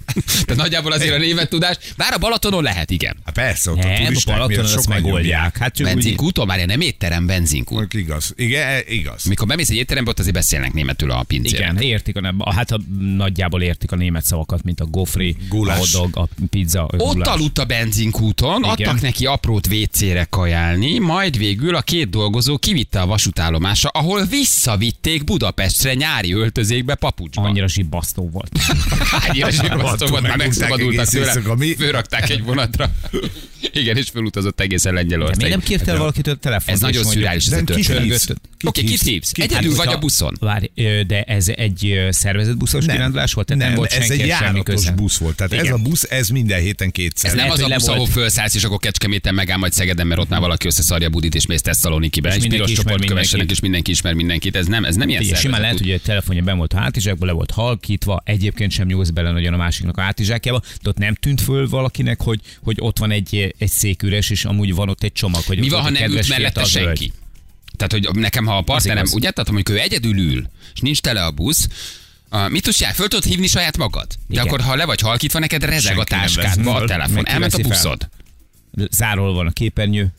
Tehát 0.44 0.56
nagyjából 0.62 0.92
azért 0.92 1.14
a 1.14 1.18
német 1.18 1.48
tudás. 1.48 1.76
Bár 1.96 2.12
a 2.12 2.18
Balatonon 2.18 2.62
lehet, 2.62 2.90
igen. 2.90 3.16
Hát 3.24 3.34
persze, 3.34 3.70
ott 3.70 3.78
a 3.78 3.86
Nem, 3.86 3.92
a 4.02 4.06
turisták 4.06 4.36
Balatonon 4.36 4.64
miatt 4.64 4.76
ezt 4.76 4.84
sokan 4.84 5.02
megoldják. 5.02 5.56
Hát 5.56 5.74
csak 5.74 5.86
úgy, 5.86 5.92
Benzinkúton, 5.92 6.46
már 6.46 6.66
nem 6.66 6.80
étterem, 6.80 7.26
benzinkút. 7.26 7.94
Igaz. 7.94 8.32
Igen, 8.36 8.68
e, 8.68 8.80
igaz. 8.88 9.24
Mikor 9.24 9.46
bemész 9.46 9.70
egy 9.70 9.76
étterembe, 9.76 10.10
ott 10.10 10.18
azért 10.18 10.34
beszélnek 10.34 10.72
németül 10.72 11.10
a 11.10 11.22
pincérek. 11.22 11.60
igen, 11.72 11.82
értik 11.82 12.16
a, 12.16 12.20
nem- 12.20 12.40
hát 12.54 12.70
a, 12.70 12.80
nagyjából 13.16 13.62
értik 13.62 13.92
a 13.92 13.96
német 13.96 14.24
szavakat, 14.24 14.62
mint 14.62 14.80
a 14.80 14.84
gofri, 14.84 15.36
Gulás. 15.48 15.76
a 15.94 15.98
hotdog, 15.98 16.16
a 16.16 16.28
pizza, 16.50 16.84
a 16.86 16.96
Ott 16.96 17.26
aludt 17.26 17.58
a 17.58 17.64
benzinkúton, 17.64 18.62
adtak 18.62 19.00
neki 19.00 19.26
aprót 19.26 19.66
WC-re 19.66 20.24
kajálni, 20.24 20.98
majd 20.98 21.38
végül 21.38 21.74
a 21.74 21.82
két 21.82 22.10
dolgozó 22.28 22.58
kivitte 22.58 23.00
a 23.00 23.06
vasútállomásra, 23.06 23.88
ahol 23.88 24.24
visszavitték 24.24 25.24
Budapestre 25.24 25.94
nyári 25.94 26.32
öltözékbe 26.32 26.94
papucsba. 26.94 27.42
Annyira 27.42 27.68
zsibbasztó 27.68 28.30
volt. 28.30 28.52
Annyira 29.28 29.50
zsírvasztó 29.50 30.06
volt, 30.06 30.22
már 30.22 30.36
megszabadultak 30.36 31.08
tőle. 31.08 31.32
Fölrakták 31.78 32.30
egy 32.30 32.42
vonatra. 32.42 32.90
Igen, 33.72 33.96
és 33.96 34.08
fölutazott 34.08 34.60
egészen 34.60 34.94
De 34.94 35.02
miért 35.02 35.18
Lengyelország. 35.18 35.50
nem 35.50 35.60
kértél 35.60 35.98
valakitől 35.98 36.34
a 36.34 36.36
telefont? 36.36 36.76
Ez 36.76 36.80
nagyon 36.80 37.02
ez 37.26 37.52
a 37.52 37.64
történet. 37.64 38.02
hívsz? 38.02 38.28
Oké, 38.64 38.82
kit 38.84 39.02
hívsz? 39.02 39.32
Egyedül 39.34 39.74
vagy 39.74 39.88
a 39.88 39.98
buszon? 39.98 40.36
Várj, 40.40 40.66
de 41.06 41.22
ez 41.22 41.48
egy 41.48 42.08
szervezett 42.10 42.56
buszos 42.56 42.84
kirándulás 42.86 43.32
volt? 43.32 43.46
Tehát 43.46 43.62
nem, 43.62 43.74
volt 43.74 43.92
ez 43.92 44.00
egy 44.02 44.06
senki 44.06 44.30
semmi 44.30 44.44
járatos 44.44 44.90
busz 44.90 45.16
volt. 45.16 45.36
Tehát 45.36 45.52
ez 45.52 45.72
a 45.72 45.76
busz, 45.76 46.06
ez 46.10 46.28
minden 46.28 46.60
héten 46.60 46.90
kétszer. 46.90 47.30
Ez 47.30 47.36
nem 47.36 47.50
az 47.50 47.60
a 47.60 47.68
busz, 47.68 47.88
ahol 47.88 48.06
felszállsz, 48.06 48.54
és 48.54 48.64
akkor 48.64 48.78
Kecskeméten 48.78 49.34
megáll 49.34 49.56
majd 49.56 49.72
Szegeden, 49.72 50.06
mert 50.06 50.20
ott 50.20 50.28
már 50.28 50.40
valaki 50.40 50.66
összeszarja 50.66 51.08
Budit, 51.08 51.34
és 51.34 51.46
mész 51.46 51.60
Tesszalonikibe, 52.20 52.28
És 52.28 52.34
és 52.34 52.42
mindenki 52.42 52.72
piros 52.72 52.84
csoport 52.84 53.04
kövessenek, 53.04 53.50
és 53.50 53.60
mindenki 53.60 53.90
ismer 53.90 54.14
mindenkit. 54.14 54.56
Ez 54.56 54.66
nem, 54.66 54.84
ez 54.84 54.94
nem 54.94 55.08
ilyen 55.08 55.22
Igen, 55.22 55.34
simán 55.34 55.60
szervezet 55.60 55.80
lehet, 55.80 56.00
hogy 56.00 56.02
a 56.02 56.06
telefonja 56.06 56.42
ben 56.42 56.56
volt 56.56 56.72
a 56.72 56.78
hátizsákba, 56.78 57.26
le 57.26 57.32
volt 57.32 57.50
halkítva, 57.50 58.22
egyébként 58.24 58.72
sem 58.72 58.86
nyúlsz 58.86 59.10
bele 59.10 59.30
nagyon 59.30 59.54
a 59.54 59.56
másiknak 59.56 59.96
a 59.96 60.00
hátizsákjába, 60.00 60.62
de 60.82 60.88
ott 60.88 60.98
nem 60.98 61.14
tűnt 61.14 61.40
föl 61.40 61.68
valakinek, 61.68 62.22
hogy, 62.22 62.40
hogy 62.62 62.76
ott 62.80 62.98
van 62.98 63.10
egy, 63.10 63.54
egy 63.58 63.70
szék 63.70 64.02
üres, 64.02 64.30
és 64.30 64.44
amúgy 64.44 64.74
van 64.74 64.88
ott 64.88 65.02
egy 65.02 65.12
csomag. 65.12 65.42
Hogy 65.42 65.58
Mi 65.58 65.68
van, 65.68 65.80
ha 65.80 65.86
a 65.86 65.90
nem 65.90 66.10
ült 66.10 66.28
mellette 66.28 66.64
senki? 66.64 67.12
Tehát, 67.76 67.92
hogy 67.92 68.08
nekem, 68.20 68.46
ha 68.46 68.56
a 68.56 68.62
partnerem, 68.62 69.06
ugye, 69.12 69.30
tehát 69.30 69.50
mondjuk 69.50 69.78
ő 69.78 69.80
egyedül 69.80 70.18
ül, 70.18 70.50
és 70.74 70.80
nincs 70.80 71.00
tele 71.00 71.24
a 71.24 71.30
busz, 71.30 71.68
Uh, 72.30 72.50
mit 72.50 72.62
tudsz? 72.62 72.94
Föl 72.94 73.08
tudod 73.08 73.24
hívni 73.24 73.46
saját 73.46 73.76
magad? 73.76 74.06
De 74.08 74.16
Igen. 74.28 74.46
akkor, 74.46 74.60
ha 74.60 74.74
le 74.74 74.84
vagy 74.84 75.00
halkítva, 75.00 75.38
neked 75.38 75.62
rezeg 75.62 75.82
Senki 75.82 76.00
a 76.00 76.04
táskádba 76.04 76.74
a 76.74 76.84
telefon. 76.84 77.26
Elment 77.26 77.54
a 77.54 77.58
buszod. 77.58 78.08
Zárol 78.90 79.32
van 79.32 79.46
a 79.46 79.50
képernyő. 79.50 80.12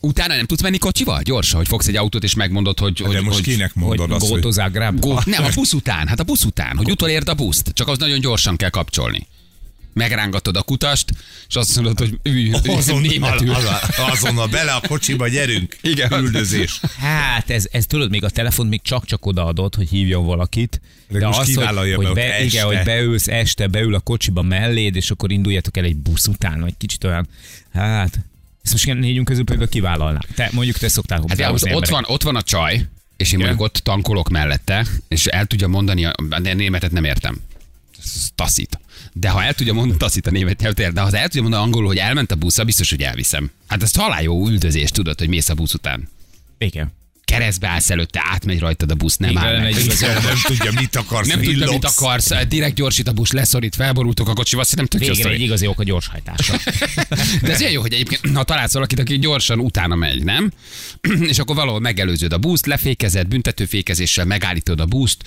Utána 0.00 0.34
nem 0.34 0.46
tudsz 0.46 0.62
menni 0.62 0.78
kocsival? 0.78 1.22
Gyorsan, 1.22 1.58
hogy 1.58 1.68
fogsz 1.68 1.86
egy 1.86 1.96
autót, 1.96 2.24
és 2.24 2.34
megmondod, 2.34 2.78
hogy... 2.78 2.92
De 2.92 3.06
hogy, 3.06 3.22
most 3.22 3.34
hogy, 3.34 3.44
kinek 3.44 3.74
mondod 3.74 3.98
hogy 3.98 4.10
azt, 4.10 4.20
hogy 4.20 4.34
gótozál 4.34 4.64
Zágrábba. 4.66 5.06
Go, 5.06 5.18
nem, 5.24 5.44
a 5.44 5.48
busz 5.54 5.72
után, 5.72 6.08
hát 6.08 6.20
a 6.20 6.24
busz 6.24 6.44
után, 6.44 6.76
hogy 6.76 6.90
utolérd 6.90 7.28
a 7.28 7.34
buszt, 7.34 7.70
csak 7.74 7.88
az 7.88 7.98
nagyon 7.98 8.20
gyorsan 8.20 8.56
kell 8.56 8.70
kapcsolni. 8.70 9.26
Megrángatod 9.92 10.56
a 10.56 10.62
kutast, 10.62 11.10
és 11.48 11.54
azt 11.54 11.74
mondod, 11.74 11.98
hogy 11.98 12.18
ülj, 12.22 12.52
azonnal, 12.52 13.00
németül. 13.00 13.54
azonnal 14.12 14.46
bele 14.46 14.72
a 14.72 14.80
kocsiba, 14.88 15.28
gyerünk. 15.28 15.76
Igen. 15.80 16.12
Üldözés. 16.12 16.80
Hát 16.98 17.50
ez, 17.50 17.68
ez 17.70 17.86
tudod, 17.86 18.10
még 18.10 18.24
a 18.24 18.30
telefon 18.30 18.66
még 18.66 18.82
csak-csak 18.82 19.26
odaadott, 19.26 19.74
hogy 19.74 19.88
hívjon 19.88 20.24
valakit. 20.24 20.80
De 21.08 21.18
De 21.18 21.26
most 21.26 21.38
az, 21.38 21.54
hogy, 21.54 21.94
hogy, 21.94 22.06
be 22.06 22.12
be, 22.12 22.44
igen, 22.44 22.44
este. 22.44 22.62
hogy 22.62 22.84
beülsz 22.84 23.28
este, 23.28 23.66
beül 23.66 23.94
a 23.94 24.00
kocsiba 24.00 24.42
melléd, 24.42 24.96
és 24.96 25.10
akkor 25.10 25.32
induljatok 25.32 25.76
el 25.76 25.84
egy 25.84 25.96
busz 25.96 26.26
után, 26.26 26.60
vagy 26.60 26.74
kicsit 26.78 27.04
olyan, 27.04 27.28
hát, 27.72 28.18
ezt 28.66 28.86
most 28.86 28.98
négyünk 28.98 29.26
közül 29.26 29.44
például 29.44 29.68
kivállalná. 29.68 30.20
Te, 30.34 30.50
mondjuk 30.52 30.76
te 30.76 30.88
szoktál 30.88 31.24
Hát 31.28 31.50
ott, 31.50 31.74
ott, 31.74 31.88
van, 31.88 32.04
ott 32.06 32.22
van 32.22 32.36
a 32.36 32.42
csaj, 32.42 32.86
és 33.16 33.32
én 33.32 33.38
mondjuk 33.38 33.60
ott 33.60 33.74
tankolok 33.74 34.28
mellette, 34.28 34.86
és 35.08 35.26
el 35.26 35.46
tudja 35.46 35.68
mondani, 35.68 36.04
a, 36.04 36.12
de 36.40 36.54
németet 36.54 36.90
nem 36.90 37.04
értem. 37.04 37.40
Taszít. 38.34 38.80
De 39.12 39.28
ha 39.28 39.42
el 39.42 39.54
tudja 39.54 39.72
mondani, 39.72 39.98
taszít 40.06 40.26
a 40.26 40.30
német 40.30 40.60
nyelvt, 40.60 40.92
de 40.92 41.00
ha 41.00 41.10
el 41.10 41.28
tudja 41.28 41.42
mondani 41.42 41.62
angolul, 41.62 41.86
hogy 41.86 41.96
elment 41.96 42.30
a 42.30 42.34
busz, 42.34 42.62
biztos, 42.64 42.90
hogy 42.90 43.02
elviszem. 43.02 43.50
Hát 43.66 43.82
ez 43.82 43.90
talán 43.90 44.22
jó 44.22 44.48
üldözés, 44.48 44.90
tudod, 44.90 45.18
hogy 45.18 45.28
mész 45.28 45.48
a 45.48 45.54
busz 45.54 45.74
után. 45.74 46.08
Igen. 46.58 46.92
Keresztbe 47.26 47.68
állsz 47.68 47.90
előtte, 47.90 48.20
átmegy 48.24 48.58
rajtad 48.58 48.90
a 48.90 48.94
busz, 48.94 49.16
nem 49.16 49.30
Igen, 49.30 49.42
áll 49.42 49.60
meg. 49.60 49.70
igazi 49.70 50.04
Nem 50.06 50.40
tudja, 50.56 50.72
mit 50.72 50.96
akarsz, 50.96 51.28
Nem 51.28 51.42
tudja, 51.42 51.70
mit 51.70 51.84
akarsz, 51.84 52.30
direkt 52.48 52.74
gyorsít 52.74 53.08
a 53.08 53.12
busz, 53.12 53.32
leszorít, 53.32 53.74
felborultok 53.74 54.28
a 54.28 54.32
kocsival, 54.32 54.64
azt 54.64 54.76
nem 54.76 54.86
tudja 54.86 55.12
Végre 55.12 55.30
egy 55.30 55.40
igazi 55.40 55.66
ok 55.66 55.80
a 55.80 55.84
gyorshajtásra. 55.84 56.56
De 57.42 57.52
ez 57.52 57.60
olyan 57.60 57.72
jó, 57.72 57.80
hogy 57.80 57.92
egyébként, 57.92 58.36
ha 58.36 58.44
találsz 58.44 58.72
valakit, 58.72 58.98
aki 58.98 59.18
gyorsan 59.18 59.58
utána 59.58 59.94
megy, 59.94 60.24
nem? 60.24 60.52
És 61.30 61.38
akkor 61.38 61.56
valahol 61.56 61.80
megelőződ 61.80 62.32
a 62.32 62.38
buszt, 62.38 62.66
lefékezed, 62.66 63.26
büntetőfékezéssel 63.28 64.24
megállítod 64.24 64.80
a 64.80 64.86
buszt, 64.86 65.24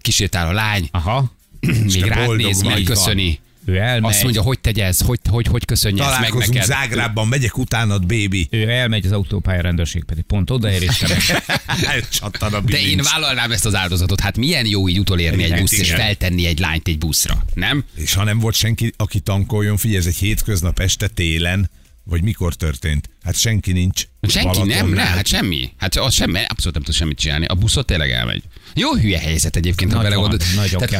kísértál 0.00 0.48
a 0.48 0.52
lány, 0.52 0.88
Aha. 0.90 1.32
még 1.92 2.04
rád 2.04 2.36
néz, 2.36 2.62
megköszöni. 2.62 3.40
Ő 3.64 3.76
elmegy. 3.76 4.10
Azt 4.10 4.22
mondja, 4.22 4.42
hogy 4.42 4.60
tegye 4.60 4.84
ez, 4.84 5.00
hogy, 5.00 5.18
hogy, 5.28 5.46
hogy 5.46 5.64
köszönje 5.64 6.04
ezt 6.04 6.20
meg 6.20 6.34
neked. 6.34 6.64
Zágrábban, 6.64 7.28
megyek 7.28 7.58
utánad, 7.58 8.00
baby. 8.00 8.46
Ő 8.50 8.68
elmegy, 8.68 9.06
az 9.06 9.12
autópálya 9.12 9.60
rendőrség 9.60 10.04
pedig 10.04 10.24
pont 10.24 10.50
odaér, 10.50 10.82
és. 10.82 10.96
Csattan 12.18 12.52
a 12.54 12.60
De 12.60 12.78
én 12.78 12.82
bilincs. 12.84 13.10
vállalnám 13.10 13.52
ezt 13.52 13.66
az 13.66 13.74
áldozatot. 13.74 14.20
Hát 14.20 14.36
milyen 14.36 14.66
jó 14.66 14.88
így 14.88 14.98
utolérni 14.98 15.42
egy 15.42 15.48
Igen, 15.48 15.60
buszt 15.60 15.72
és 15.72 15.90
feltenni 15.90 16.46
egy 16.46 16.58
lányt 16.58 16.88
egy 16.88 16.98
buszra, 16.98 17.44
nem? 17.54 17.84
És 17.94 18.14
ha 18.14 18.24
nem 18.24 18.38
volt 18.38 18.54
senki, 18.54 18.92
aki 18.96 19.20
tankoljon, 19.20 19.76
figyelj, 19.76 19.98
ez 19.98 20.06
egy 20.06 20.16
hétköznap 20.16 20.78
este 20.78 21.08
télen, 21.08 21.70
vagy 22.04 22.22
mikor 22.22 22.54
történt? 22.54 23.10
Hát 23.22 23.36
senki 23.36 23.72
nincs. 23.72 24.06
Senki 24.22 24.58
nem, 24.58 24.66
Balatonnál. 24.66 25.04
ne, 25.04 25.10
hát 25.10 25.26
semmi. 25.26 25.72
Hát 25.76 25.96
az 25.96 26.14
semmi, 26.14 26.38
abszolút 26.46 26.74
nem 26.74 26.82
tud 26.82 26.94
semmit 26.94 27.18
csinálni. 27.18 27.46
A 27.46 27.54
buszot 27.54 27.86
tényleg 27.86 28.10
elmegy. 28.10 28.42
Jó 28.74 28.94
hülye 28.94 29.18
helyzet 29.18 29.56
egyébként, 29.56 29.92
ha 29.92 30.02
belegondolod. 30.02 30.42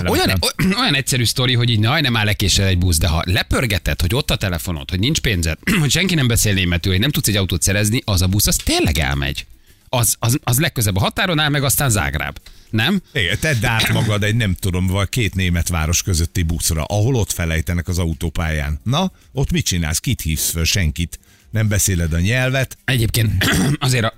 olyan, 0.06 0.40
olyan 0.78 0.94
egyszerű 0.94 1.24
sztori, 1.24 1.54
hogy 1.54 1.70
így 1.70 1.78
naj, 1.78 2.00
nem 2.00 2.16
áll 2.16 2.24
lekésel 2.24 2.66
egy 2.66 2.78
busz, 2.78 2.98
de 2.98 3.06
ha 3.06 3.22
lepörgeted, 3.26 4.00
hogy 4.00 4.14
ott 4.14 4.30
a 4.30 4.36
telefonod, 4.36 4.90
hogy 4.90 4.98
nincs 4.98 5.20
pénzed, 5.20 5.58
hogy 5.80 5.90
senki 5.90 6.14
nem 6.14 6.26
beszél 6.26 6.54
németül, 6.54 6.92
hogy 6.92 7.00
nem 7.00 7.10
tudsz 7.10 7.28
egy 7.28 7.36
autót 7.36 7.62
szerezni, 7.62 8.02
az 8.04 8.22
a 8.22 8.26
busz, 8.26 8.46
az 8.46 8.56
tényleg 8.56 8.98
elmegy. 8.98 9.46
Az, 9.94 10.16
az, 10.18 10.38
az 10.44 10.58
legközebb 10.58 10.96
a 10.96 11.00
határon 11.00 11.38
áll, 11.38 11.48
meg 11.48 11.64
aztán 11.64 11.90
Zágráb. 11.90 12.38
Nem? 12.70 13.02
Igen, 13.12 13.38
tedd 13.40 13.64
át 13.64 13.92
magad 13.92 14.22
egy 14.22 14.36
nem 14.36 14.54
tudom, 14.54 14.86
vagy 14.86 15.08
két 15.08 15.34
német 15.34 15.68
város 15.68 16.02
közötti 16.02 16.42
buszra, 16.42 16.84
ahol 16.84 17.14
ott 17.14 17.32
felejtenek 17.32 17.88
az 17.88 17.98
autópályán. 17.98 18.80
Na, 18.82 19.12
ott 19.32 19.50
mit 19.50 19.64
csinálsz? 19.64 19.98
Kit 19.98 20.20
hívsz 20.20 20.50
föl? 20.50 20.64
Senkit. 20.64 21.18
Nem 21.50 21.68
beszéled 21.68 22.12
a 22.12 22.18
nyelvet. 22.18 22.76
Egyébként 22.84 23.44
azért 23.78 24.04
a... 24.04 24.14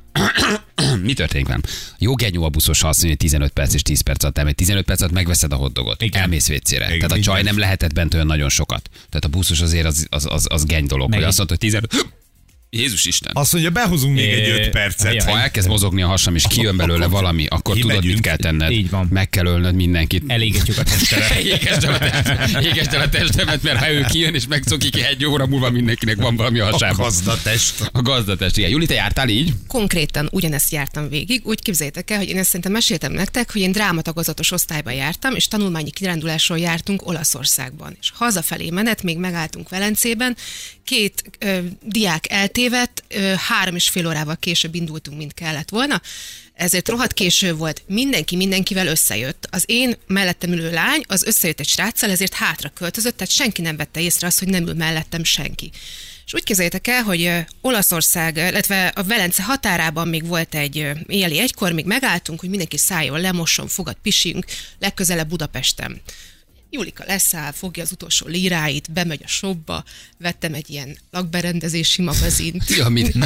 Mi 1.02 1.12
történik 1.12 1.46
velem? 1.46 1.62
Jó 1.98 2.14
genyó 2.14 2.44
a 2.44 2.48
buszos, 2.48 2.80
ha 2.80 2.88
azt 2.88 3.02
mondja, 3.02 3.16
hogy 3.20 3.30
15 3.30 3.52
perc 3.52 3.74
és 3.74 3.82
10 3.82 4.00
perc 4.00 4.22
alatt 4.22 4.38
elmegy. 4.38 4.54
15 4.54 4.84
perc 4.84 5.00
alatt 5.00 5.14
megveszed 5.14 5.52
a 5.52 5.56
hotdogot. 5.56 6.02
Igen. 6.02 6.22
Elmész 6.22 6.48
vécére. 6.48 6.86
Igen, 6.86 6.98
Tehát 6.98 7.16
a 7.16 7.20
csaj 7.20 7.42
nem 7.42 7.58
lehetett 7.58 7.92
bent 7.92 8.14
olyan 8.14 8.26
nagyon 8.26 8.48
sokat. 8.48 8.88
Tehát 8.92 9.24
a 9.24 9.28
buszos 9.28 9.60
azért 9.60 9.86
az, 9.86 10.06
az, 10.10 10.26
az, 10.30 10.46
az 10.48 10.64
geny 10.64 10.86
dolog. 10.86 11.08
Meg 11.08 11.18
Hogy 11.18 11.28
azt 11.28 11.36
mondta, 11.36 11.56
hogy 11.60 11.70
15... 11.70 12.12
Jézus 12.74 13.04
Isten! 13.04 13.32
Azt 13.34 13.52
mondja, 13.52 13.70
behozunk 13.70 14.14
még 14.14 14.28
egy 14.32 14.46
É, 14.46 14.50
öt 14.50 14.70
percet. 14.70 15.14
jaj. 15.14 15.32
Ha 15.32 15.40
elkezd 15.40 15.68
mozogni 15.68 16.02
a 16.02 16.06
hasam, 16.06 16.34
és 16.34 16.44
kijön 16.48 16.76
belőle 16.76 17.06
valami, 17.06 17.46
akkor 17.46 17.74
tudod, 17.74 17.90
mit 17.90 17.98
Kimegyünk. 18.00 18.22
kell 18.24 18.36
tenned. 18.36 18.70
Így 18.70 18.90
van. 18.90 19.06
Meg 19.10 19.30
kell 19.30 19.46
ölnöd 19.46 19.74
mindenkit. 19.74 20.22
Elégetjük 20.26 20.78
a 20.78 20.82
testelet. 20.82 21.30
Égesd 21.54 21.84
el 21.84 21.92
a 21.94 21.98
test- 21.98 22.56
égesd 22.64 22.92
el 22.94 23.00
a 23.00 23.08
testemet, 23.08 23.62
mert 23.62 23.78
ha 23.78 23.90
ő 23.90 24.04
kijön 24.10 24.34
és 24.34 24.46
megszokik, 24.46 24.96
egy 25.02 25.24
óra 25.24 25.46
múlva 25.46 25.70
mindenkinek 25.70 26.16
van 26.16 26.36
valami 26.36 26.58
a 26.58 26.66
A 26.66 26.70
hasában. 26.70 26.96
gazdatest. 27.04 27.90
A 27.92 28.02
gazdatest, 28.02 28.56
igen. 28.56 28.70
Juli, 28.70 28.86
te 28.86 28.94
jártál 28.94 29.28
így? 29.28 29.52
Konkrétan 29.66 30.28
ugyanezt 30.32 30.72
jártam 30.72 31.08
végig. 31.08 31.40
Úgy 31.44 31.62
képzeljétek 31.62 32.10
el, 32.10 32.18
hogy 32.18 32.28
én 32.28 32.36
ezt 32.38 32.46
szerintem 32.46 32.72
meséltem 32.72 33.12
nektek, 33.12 33.52
hogy 33.52 33.60
én 33.60 33.72
drámatagozatos 33.72 34.50
osztályba 34.52 34.90
jártam, 34.90 35.34
és 35.34 35.48
tanulmányi 35.48 35.90
kirándulásról 35.90 36.58
jártunk 36.58 37.06
Olaszországban. 37.06 37.96
És 38.00 38.10
hazafelé 38.14 38.70
menet, 38.70 39.02
még 39.02 39.18
megálltunk 39.18 39.68
Velencében, 39.68 40.36
két 40.84 41.22
ö, 41.38 41.58
diák 41.82 42.24
eltévedt, 42.30 42.62
ö, 43.08 43.32
három 43.36 43.74
és 43.74 43.88
fél 43.88 44.06
órával 44.06 44.36
később 44.36 44.74
indultunk, 44.74 45.18
mint 45.18 45.34
kellett 45.34 45.68
volna. 45.68 46.00
Ezért 46.54 46.88
rohadt 46.88 47.12
késő 47.12 47.54
volt, 47.54 47.82
mindenki 47.86 48.36
mindenkivel 48.36 48.86
összejött. 48.86 49.46
Az 49.50 49.64
én 49.66 49.96
mellettem 50.06 50.52
ülő 50.52 50.70
lány, 50.70 51.02
az 51.06 51.22
összejött 51.22 51.60
egy 51.60 51.68
sráccal, 51.68 52.10
ezért 52.10 52.34
hátra 52.34 52.68
költözött, 52.68 53.16
tehát 53.16 53.32
senki 53.32 53.62
nem 53.62 53.76
vette 53.76 54.00
észre 54.00 54.26
azt, 54.26 54.38
hogy 54.38 54.48
nem 54.48 54.66
ül 54.66 54.74
mellettem 54.74 55.24
senki. 55.24 55.70
És 56.26 56.34
úgy 56.34 56.42
képzeljétek 56.42 56.86
el, 56.86 57.02
hogy 57.02 57.32
Olaszország, 57.60 58.36
illetve 58.36 58.86
a 58.86 59.02
Velence 59.02 59.42
határában 59.42 60.08
még 60.08 60.26
volt 60.26 60.54
egy 60.54 60.90
éjjeli 61.06 61.38
egykor, 61.38 61.72
még 61.72 61.84
megálltunk, 61.84 62.40
hogy 62.40 62.48
mindenki 62.48 62.78
szálljon, 62.78 63.20
lemosson, 63.20 63.68
fogad, 63.68 63.96
pisünk, 64.02 64.44
legközelebb 64.78 65.28
Budapesten. 65.28 66.00
Julika 66.74 67.04
leszáll, 67.06 67.52
fogja 67.52 67.82
az 67.82 67.92
utolsó 67.92 68.26
líráit, 68.26 68.92
bemegy 68.92 69.20
a 69.24 69.28
shopba, 69.28 69.84
vettem 70.18 70.54
egy 70.54 70.70
ilyen 70.70 70.98
lakberendezési 71.10 72.02
magazint, 72.02 72.68
Ja, 72.68 72.88
mit? 72.88 73.16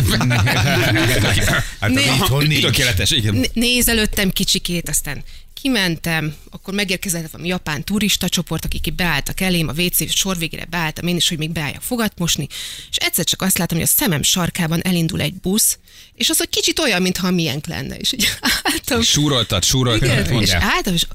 Hát 1.80 1.90
Né-. 1.90 2.60
Tökéletes, 2.60 3.10
igen. 3.10 3.46
Nézelődtem 3.52 4.30
kicsikét, 4.30 4.88
aztán 4.88 5.22
kimentem, 5.60 6.34
akkor 6.50 6.74
megérkezett 6.74 7.30
valami 7.30 7.48
japán 7.48 7.84
turista 7.84 8.28
csoport, 8.28 8.64
akik 8.64 8.86
itt 8.86 8.94
beálltak 8.94 9.40
elém, 9.40 9.68
a 9.68 9.72
WC 9.72 10.14
sor 10.14 10.38
végére 10.38 10.64
beálltam 10.64 11.06
én 11.06 11.16
is, 11.16 11.28
hogy 11.28 11.38
még 11.38 11.50
beálljak 11.50 11.82
fogat 11.82 12.18
mosni, 12.18 12.46
és 12.90 12.96
egyszer 12.96 13.24
csak 13.24 13.42
azt 13.42 13.58
látom, 13.58 13.78
hogy 13.78 13.86
a 13.86 13.90
szemem 13.96 14.22
sarkában 14.22 14.80
elindul 14.82 15.20
egy 15.20 15.34
busz, 15.34 15.78
és 16.14 16.28
az 16.28 16.40
egy 16.40 16.48
kicsit 16.48 16.78
olyan, 16.78 17.02
mintha 17.02 17.26
a 17.26 17.30
miénk 17.30 17.66
lenne, 17.66 17.96
és 17.96 18.12
így 18.12 18.28
álltam. 18.72 19.02
Súroltad, 19.02 19.64
súroltad. 19.64 20.08
Igen, 20.08 20.42
és 20.42 20.50
álltam, 20.50 20.94
és 20.94 21.06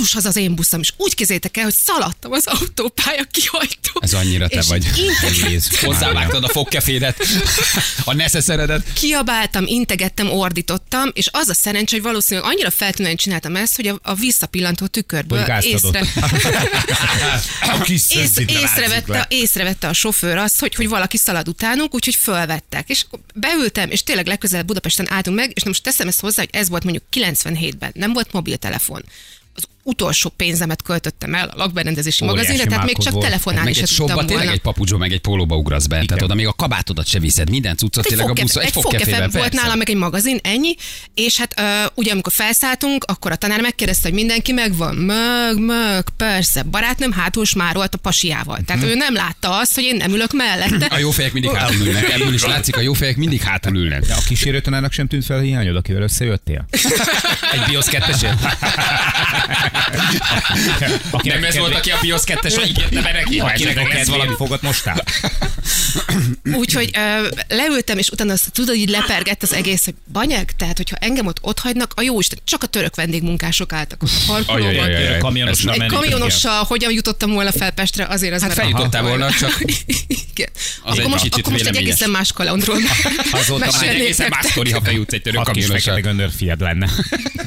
basszus, 0.00 0.14
az 0.14 0.24
az 0.24 0.36
én 0.36 0.54
buszom, 0.54 0.80
és 0.80 0.92
úgy 0.96 1.14
kézzétek 1.14 1.56
el, 1.56 1.64
hogy 1.64 1.74
szaladtam 1.74 2.32
az 2.32 2.46
autópálya 2.46 3.24
kihajtó. 3.30 3.92
Ez 4.00 4.12
annyira 4.12 4.48
te 4.48 4.62
vagy. 4.68 4.86
Hozzávágtad 5.82 6.44
a 6.44 6.48
fogkefédet, 6.48 7.16
a 8.04 8.14
neszeszeredet. 8.14 8.92
kiabáltam, 8.92 9.66
integettem, 9.66 10.30
ordítottam, 10.30 11.10
és 11.12 11.28
az 11.32 11.48
a 11.48 11.54
szerencsé, 11.54 11.96
hogy 11.96 12.04
valószínűleg 12.04 12.50
annyira 12.50 12.70
feltűnően 12.70 13.16
csináltam 13.16 13.56
ezt, 13.56 13.76
hogy 13.76 13.86
a, 13.86 13.98
a 14.02 14.14
visszapillantó 14.14 14.86
tükörből 14.86 15.44
észre, 15.60 16.04
A 17.60 17.80
kis 17.82 17.94
ész, 17.94 18.06
szözzit 18.08 18.50
rázzuk 18.50 18.62
észrevette, 18.62 19.26
észrevette 19.28 19.88
a 19.88 19.92
sofőr 19.92 20.36
azt, 20.36 20.60
hogy, 20.60 20.74
hogy 20.74 20.88
valaki 20.88 21.16
szalad 21.16 21.48
utánunk, 21.48 21.94
úgyhogy 21.94 22.14
fölvettek. 22.14 22.88
És 22.88 23.04
beültem, 23.34 23.90
és 23.90 24.02
tényleg 24.02 24.26
legközelebb 24.26 24.66
Budapesten 24.66 25.10
álltunk 25.10 25.36
meg, 25.36 25.50
és 25.54 25.64
most 25.64 25.82
teszem 25.82 26.08
ezt 26.08 26.20
hozzá, 26.20 26.42
hogy 26.42 26.50
ez 26.52 26.68
volt 26.68 26.84
mondjuk 26.84 27.04
97-ben, 27.12 27.90
nem 27.94 28.12
volt 28.12 28.32
mobiltelefon. 28.32 29.04
Az 29.54 29.62
utolsó 29.82 30.28
pénzemet 30.36 30.82
költöttem 30.82 31.34
el 31.34 31.48
a 31.48 31.56
lakberendezési 31.56 32.24
Óriási 32.24 32.40
magazinra, 32.40 32.70
tehát 32.70 32.86
még 32.86 32.98
csak 32.98 33.12
volt. 33.12 33.24
telefonálni 33.24 33.64
Meg 33.64 33.74
se 33.74 33.80
egy 33.82 33.88
tudtam 33.88 34.06
sobba 34.06 34.20
tényleg 34.24 34.36
volna. 34.36 34.52
egy 34.52 34.60
papucsba, 34.60 34.98
meg 34.98 35.12
egy 35.12 35.20
pólóba 35.20 35.56
ugrasz 35.56 35.86
be. 35.86 36.04
Tehát 36.04 36.22
oda 36.22 36.34
még 36.34 36.46
a 36.46 36.52
kabátodat 36.52 37.06
se 37.06 37.18
viszed, 37.18 37.50
minden 37.50 37.76
cuccot 37.76 38.06
tényleg 38.06 38.28
a 38.28 38.32
buszon, 38.32 38.62
egy 38.62 38.66
egy 38.66 38.72
fogkefe 38.72 38.98
fogkefében, 38.98 39.30
volt 39.30 39.48
persze. 39.48 39.62
nálam, 39.62 39.78
meg 39.78 39.90
egy 39.90 39.96
magazin, 39.96 40.38
ennyi. 40.42 40.74
És 41.14 41.38
hát 41.38 41.60
uh, 41.60 41.92
ugye 41.94 42.12
amikor 42.12 42.32
felszálltunk, 42.32 43.04
akkor 43.04 43.32
a 43.32 43.36
tanár 43.36 43.60
megkérdezte, 43.60 44.08
hogy 44.08 44.16
mindenki 44.16 44.52
megvan. 44.52 44.94
Mög, 44.94 45.58
mög, 45.58 46.08
persze. 46.16 46.62
Barátnőm 46.62 47.12
hátul 47.12 47.44
smárolt 47.44 47.94
a 47.94 47.98
pasiával. 47.98 48.58
Tehát 48.66 48.82
ő 48.82 48.94
nem 48.94 49.14
látta 49.14 49.58
azt, 49.58 49.74
hogy 49.74 49.84
én 49.84 49.96
nem 49.96 50.12
ülök 50.12 50.32
mellette. 50.32 50.86
A 50.90 50.98
jó 50.98 51.10
fejek 51.10 51.32
mindig 51.32 51.50
hátul 51.50 51.86
ülnek. 51.86 52.10
Ebből 52.10 52.34
is 52.34 52.44
látszik, 52.44 52.76
a 52.76 52.80
jó 52.80 52.92
fejek 52.92 53.16
mindig 53.16 53.42
hátul 53.42 53.76
ülnek. 53.76 54.06
De 54.06 54.14
a 54.14 54.20
kísérőtanárnak 54.26 54.92
sem 54.92 55.06
tűnt 55.06 55.24
fel 55.24 55.38
a 55.38 55.40
hiányod, 55.40 55.76
akivel 55.76 56.02
összejöttél? 56.02 56.66
Egy 57.54 57.60
BIOS 57.68 57.86
2 57.86 58.12
Aki 61.10 61.28
Nem 61.28 61.44
ez 61.44 61.56
volt, 61.56 61.74
aki 61.74 61.90
a 61.90 61.98
BIOS 62.00 62.24
2 62.24 62.48
ígérte 62.68 63.00
be 63.02 63.12
neki? 63.12 63.38
Ha 63.38 63.46
Akinek 63.46 63.92
lesz 63.92 64.06
valami 64.06 64.34
fogat 64.36 64.62
mostál? 64.62 65.04
Úgyhogy 66.52 66.90
ö, 66.96 67.28
leültem, 67.48 67.98
és 67.98 68.08
utána 68.08 68.32
azt 68.32 68.50
tudod, 68.52 68.74
így 68.74 68.88
lepergett 68.88 69.42
az 69.42 69.52
egész, 69.54 69.84
hogy 69.84 69.94
banyag, 70.12 70.50
tehát 70.50 70.76
hogyha 70.76 70.96
engem 70.96 71.26
ott 71.26 71.38
ott 71.40 71.58
hagynak, 71.58 71.92
a 71.96 72.02
jó 72.02 72.18
Isten, 72.20 72.38
csak 72.44 72.62
a 72.62 72.66
török 72.66 72.94
vendégmunkások 72.96 73.72
álltak 73.72 74.02
ott 74.02 74.10
a 74.10 74.32
parkolóban. 74.32 74.88
Egy 74.90 75.16
kamionossal 75.88 76.64
hogyan 76.64 76.92
jutottam 76.92 77.32
volna 77.32 77.52
fel 77.52 77.70
Pestre, 77.70 78.06
azért 78.06 78.34
az 78.34 78.40
Hát 78.40 78.48
már- 78.48 78.58
feljutottál 78.58 79.02
volna, 79.02 79.30
csak 79.30 79.60
Igen. 80.32 80.48
Az 80.82 80.98
akkor 80.98 81.10
most, 81.10 81.34
akkor 81.34 81.52
most 81.52 81.66
egy 81.66 81.76
egészen 81.76 82.10
más 82.10 82.32
kalandról 82.32 82.76
Azóta 83.40 83.66
az 83.66 83.82
egy 83.82 83.88
egészen 83.88 84.28
más 84.28 84.72
ha 84.72 84.78
bejutsz 84.80 85.12
egy 85.12 85.22
török 85.22 85.38
Hat 85.44 85.50
kis 85.54 85.62
kamionossal. 85.64 85.94
fekete 85.94 86.08
göndör 86.08 86.30
fiad 86.36 86.60
lenne. 86.60 86.88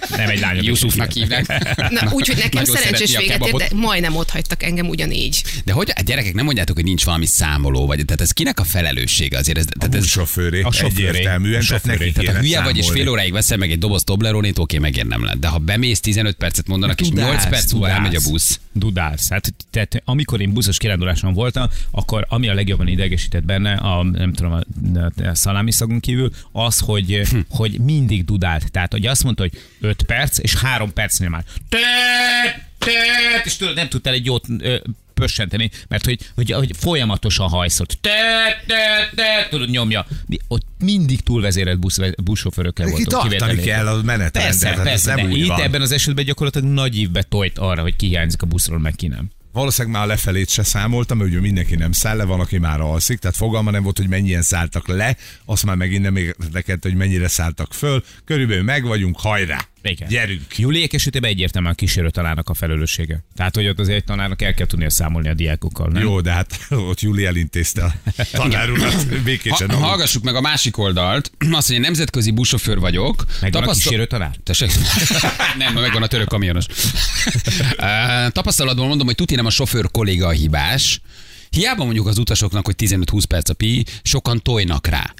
Nem 0.10 0.30
egy 0.30 0.39
lány. 0.39 0.63
Yusufnak 0.63 1.12
hívnak. 1.12 1.48
Na, 1.89 2.10
úgyhogy 2.13 2.38
nekem 2.38 2.63
szerencsés 2.65 3.15
a 3.15 3.20
véget 3.20 3.36
ért, 3.36 3.43
kebabot. 3.46 3.70
de 3.70 3.75
majdnem 3.75 4.15
ott 4.15 4.29
hagytak 4.29 4.63
engem 4.63 4.88
ugyanígy. 4.89 5.43
De 5.65 5.72
hogy, 5.74 5.91
hát 5.96 6.05
gyerekek, 6.05 6.34
nem 6.34 6.46
mondjátok, 6.46 6.75
hogy 6.75 6.86
nincs 6.86 7.03
valami 7.05 7.25
számoló, 7.25 7.86
vagy 7.86 8.05
tehát 8.05 8.22
ez 8.22 8.32
kinek 8.32 8.60
a 8.60 8.63
felelőssége 8.63 9.38
azért? 9.38 9.58
Ez, 9.58 9.65
A 9.70 9.77
tehát 9.79 9.96
ez, 9.96 10.01
buszsofőré. 10.01 10.62
A 10.62 10.72
sofőré. 10.72 11.08
Egyértelműen. 11.08 11.62
A 11.62 11.65
Tehát 11.65 11.82
sofőré. 11.84 11.98
neki 12.05 12.12
tehát 12.12 12.36
ha 12.36 12.41
hülye 12.41 12.62
vagy 12.62 12.77
és 12.77 12.89
fél 12.89 13.10
óráig 13.10 13.32
veszel 13.32 13.58
meg 13.58 13.72
egy 13.72 13.79
doboz 13.79 14.03
Tobleronét, 14.03 14.60
oké, 14.60 14.77
megérnem 14.77 15.24
le. 15.24 15.34
De 15.39 15.48
ha 15.48 15.58
bemész 15.58 16.00
15 16.00 16.36
percet 16.36 16.67
mondanak, 16.67 17.01
és 17.01 17.10
8 17.10 17.48
perc 17.50 17.72
múlva 17.72 17.89
elmegy 17.89 18.15
a 18.15 18.20
busz. 18.29 18.60
Dudálsz. 18.72 19.29
Hát, 19.29 19.53
tehát 19.72 20.01
amikor 20.05 20.41
én 20.41 20.53
buszos 20.53 20.77
kiránduláson 20.77 21.34
voltam, 21.34 21.70
akkor 21.91 22.25
ami 22.29 22.48
a 22.50 22.53
legjobban 22.53 22.88
idegesített 22.88 23.43
benne, 23.43 23.74
a, 23.74 24.03
nem 24.03 24.34
tudom, 24.34 24.51
a, 24.51 24.62
a 25.24 25.36
szalámi 25.36 25.72
szagon 25.72 26.00
kívül, 26.00 26.32
az, 26.51 26.79
hogy, 26.79 27.22
Hm. 27.29 27.38
hogy 27.50 27.79
mindig 27.79 28.25
dudált. 28.25 28.72
Tehát, 28.72 28.91
hogy 28.91 29.05
azt 29.05 29.24
mondta, 29.24 29.41
hogy 29.43 29.51
5 29.82 30.03
perc, 30.03 30.38
és 30.38 30.55
3 30.55 30.93
percnél 30.93 31.29
már. 31.29 31.43
Tét, 31.70 31.82
és 33.43 33.55
tudod, 33.55 33.75
nem 33.75 33.89
tudtál 33.89 34.13
egy 34.13 34.25
jót 34.25 34.45
ö, 34.60 34.77
pössenteni, 35.13 35.72
mert 35.88 36.05
hogy, 36.05 36.19
hogy, 36.36 36.51
hogy 36.51 36.72
folyamatosan 36.79 37.50
hajszott. 37.50 37.98
Te, 38.01 38.12
te, 38.67 39.10
te, 39.15 39.48
tudod, 39.50 39.69
nyomja. 39.69 40.05
Mi, 40.25 40.38
ott 40.48 40.65
mindig 40.79 41.22
túlvezérelt 41.22 41.79
busz, 41.79 42.00
buszsofőrökkel 42.24 42.88
voltunk. 42.88 43.10
tartani 43.10 43.62
kell 43.62 43.88
a 43.88 44.01
menetrendet. 44.03 44.31
Persze, 44.31 44.67
hát 44.67 44.77
ez 44.77 44.83
persze, 44.83 45.15
nem 45.15 45.31
itt 45.31 45.48
van. 45.48 45.62
ebben 45.62 45.81
az 45.81 45.91
esetben 45.91 46.25
gyakorlatilag 46.25 46.74
nagy 46.74 47.00
évbe 47.00 47.22
tojt 47.22 47.57
arra, 47.57 47.81
hogy 47.81 47.95
ki 47.95 48.07
hiányzik 48.07 48.41
a 48.41 48.45
buszról, 48.45 48.79
meg 48.79 48.95
ki 48.95 49.07
nem. 49.07 49.29
Valószínűleg 49.51 49.98
már 49.98 50.03
a 50.03 50.07
lefelét 50.07 50.50
se 50.50 50.63
számoltam, 50.63 51.17
mert 51.17 51.29
ugye 51.29 51.39
mindenki 51.39 51.75
nem 51.75 51.91
száll 51.91 52.17
le, 52.17 52.24
van, 52.24 52.39
aki 52.39 52.57
már 52.57 52.81
alszik, 52.81 53.19
tehát 53.19 53.36
fogalma 53.36 53.72
nem 53.72 53.83
volt, 53.83 53.98
hogy 53.98 54.07
mennyien 54.07 54.41
szálltak 54.41 54.88
le, 54.88 55.17
azt 55.45 55.65
már 55.65 55.75
megint 55.75 56.01
nem 56.01 56.15
érdekelt, 56.15 56.83
hogy 56.83 56.95
mennyire 56.95 57.27
szálltak 57.27 57.74
föl. 57.74 58.03
Körülbelül 58.25 58.63
meg 58.63 58.83
vagyunk, 58.83 59.19
hajrá! 59.19 59.67
Igen. 59.84 60.08
Gyerünk! 60.08 60.58
Juliék 60.58 60.94
esetében 60.94 61.30
egyértelműen 61.30 61.74
a 61.74 61.75
kísérő 61.75 62.10
tanának 62.10 62.50
a 62.50 62.54
felelőssége. 62.54 63.24
Tehát, 63.36 63.56
hogy 63.56 63.68
ott 63.68 63.80
azért 63.80 63.98
egy 63.98 64.04
tanárnak 64.04 64.42
el 64.42 64.54
kell 64.54 64.66
tudnia 64.66 64.90
számolni 64.90 65.30
a 65.30 65.34
diákokkal, 65.34 65.88
nem? 65.88 66.02
Jó, 66.02 66.22
de 66.22 66.32
hát 66.32 66.60
ott 66.90 67.00
Júli 67.02 67.25
elintézte 67.25 67.84
a 67.84 67.94
tanár 68.32 68.70
urat 68.70 69.22
békésen. 69.24 69.70
Ha, 69.70 69.78
hallgassuk 69.78 70.24
meg 70.24 70.36
a 70.36 70.42
másik 70.42 70.78
oldalt. 70.78 71.32
Azt, 71.52 71.72
én 71.72 71.80
nemzetközi 71.80 72.32
buszsofőr 72.32 72.80
vagyok. 72.80 73.25
Megvan 73.42 73.62
a 73.62 73.66
Tapasztal- 73.66 73.84
kísérő 73.84 74.06
tanár? 74.06 74.36
Tessék? 74.44 74.72
nem, 75.58 75.74
megvan 75.74 76.04
a 76.04 76.08
török 76.08 76.28
kamionos. 76.28 76.66
Ö, 77.78 77.86
Tapasztalatból 78.30 78.88
mondom, 78.88 79.06
hogy 79.06 79.16
tuti 79.16 79.36
nem 79.36 79.46
a 79.46 79.50
sofőr 79.50 79.92
kolléga 79.92 80.28
a 80.28 80.32
hibás. 80.32 81.02
Hiába 81.50 81.84
mondjuk 81.84 82.08
az 82.08 82.18
utasoknak, 82.18 82.66
hogy 82.66 82.75
15-20 82.78 83.24
perc 83.28 83.50
a 83.50 83.54
pi, 83.54 83.86
sokan 84.04 84.42
tojnak 84.42 84.88
rá. 84.88 85.13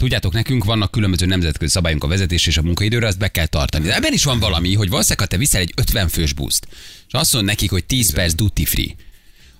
Tudjátok, 0.00 0.32
nekünk 0.32 0.64
vannak 0.64 0.90
különböző 0.90 1.26
nemzetközi 1.26 1.70
szabályunk 1.70 2.04
a 2.04 2.08
vezetés 2.08 2.46
és 2.46 2.56
a 2.56 2.62
munkaidőre, 2.62 3.06
azt 3.06 3.18
be 3.18 3.28
kell 3.28 3.46
tartani. 3.46 3.86
De 3.86 3.94
ebben 3.94 4.12
is 4.12 4.24
van 4.24 4.38
valami, 4.38 4.74
hogy 4.74 4.88
valószínűleg, 4.88 5.28
ha 5.28 5.34
te 5.34 5.36
viszel 5.36 5.60
egy 5.60 5.72
50 5.76 6.08
fős 6.08 6.32
buszt, 6.32 6.66
és 7.06 7.12
azt 7.12 7.32
mondod 7.32 7.50
nekik, 7.50 7.70
hogy 7.70 7.84
10 7.84 8.12
perc 8.12 8.34
duty 8.34 8.64
free, 8.64 8.94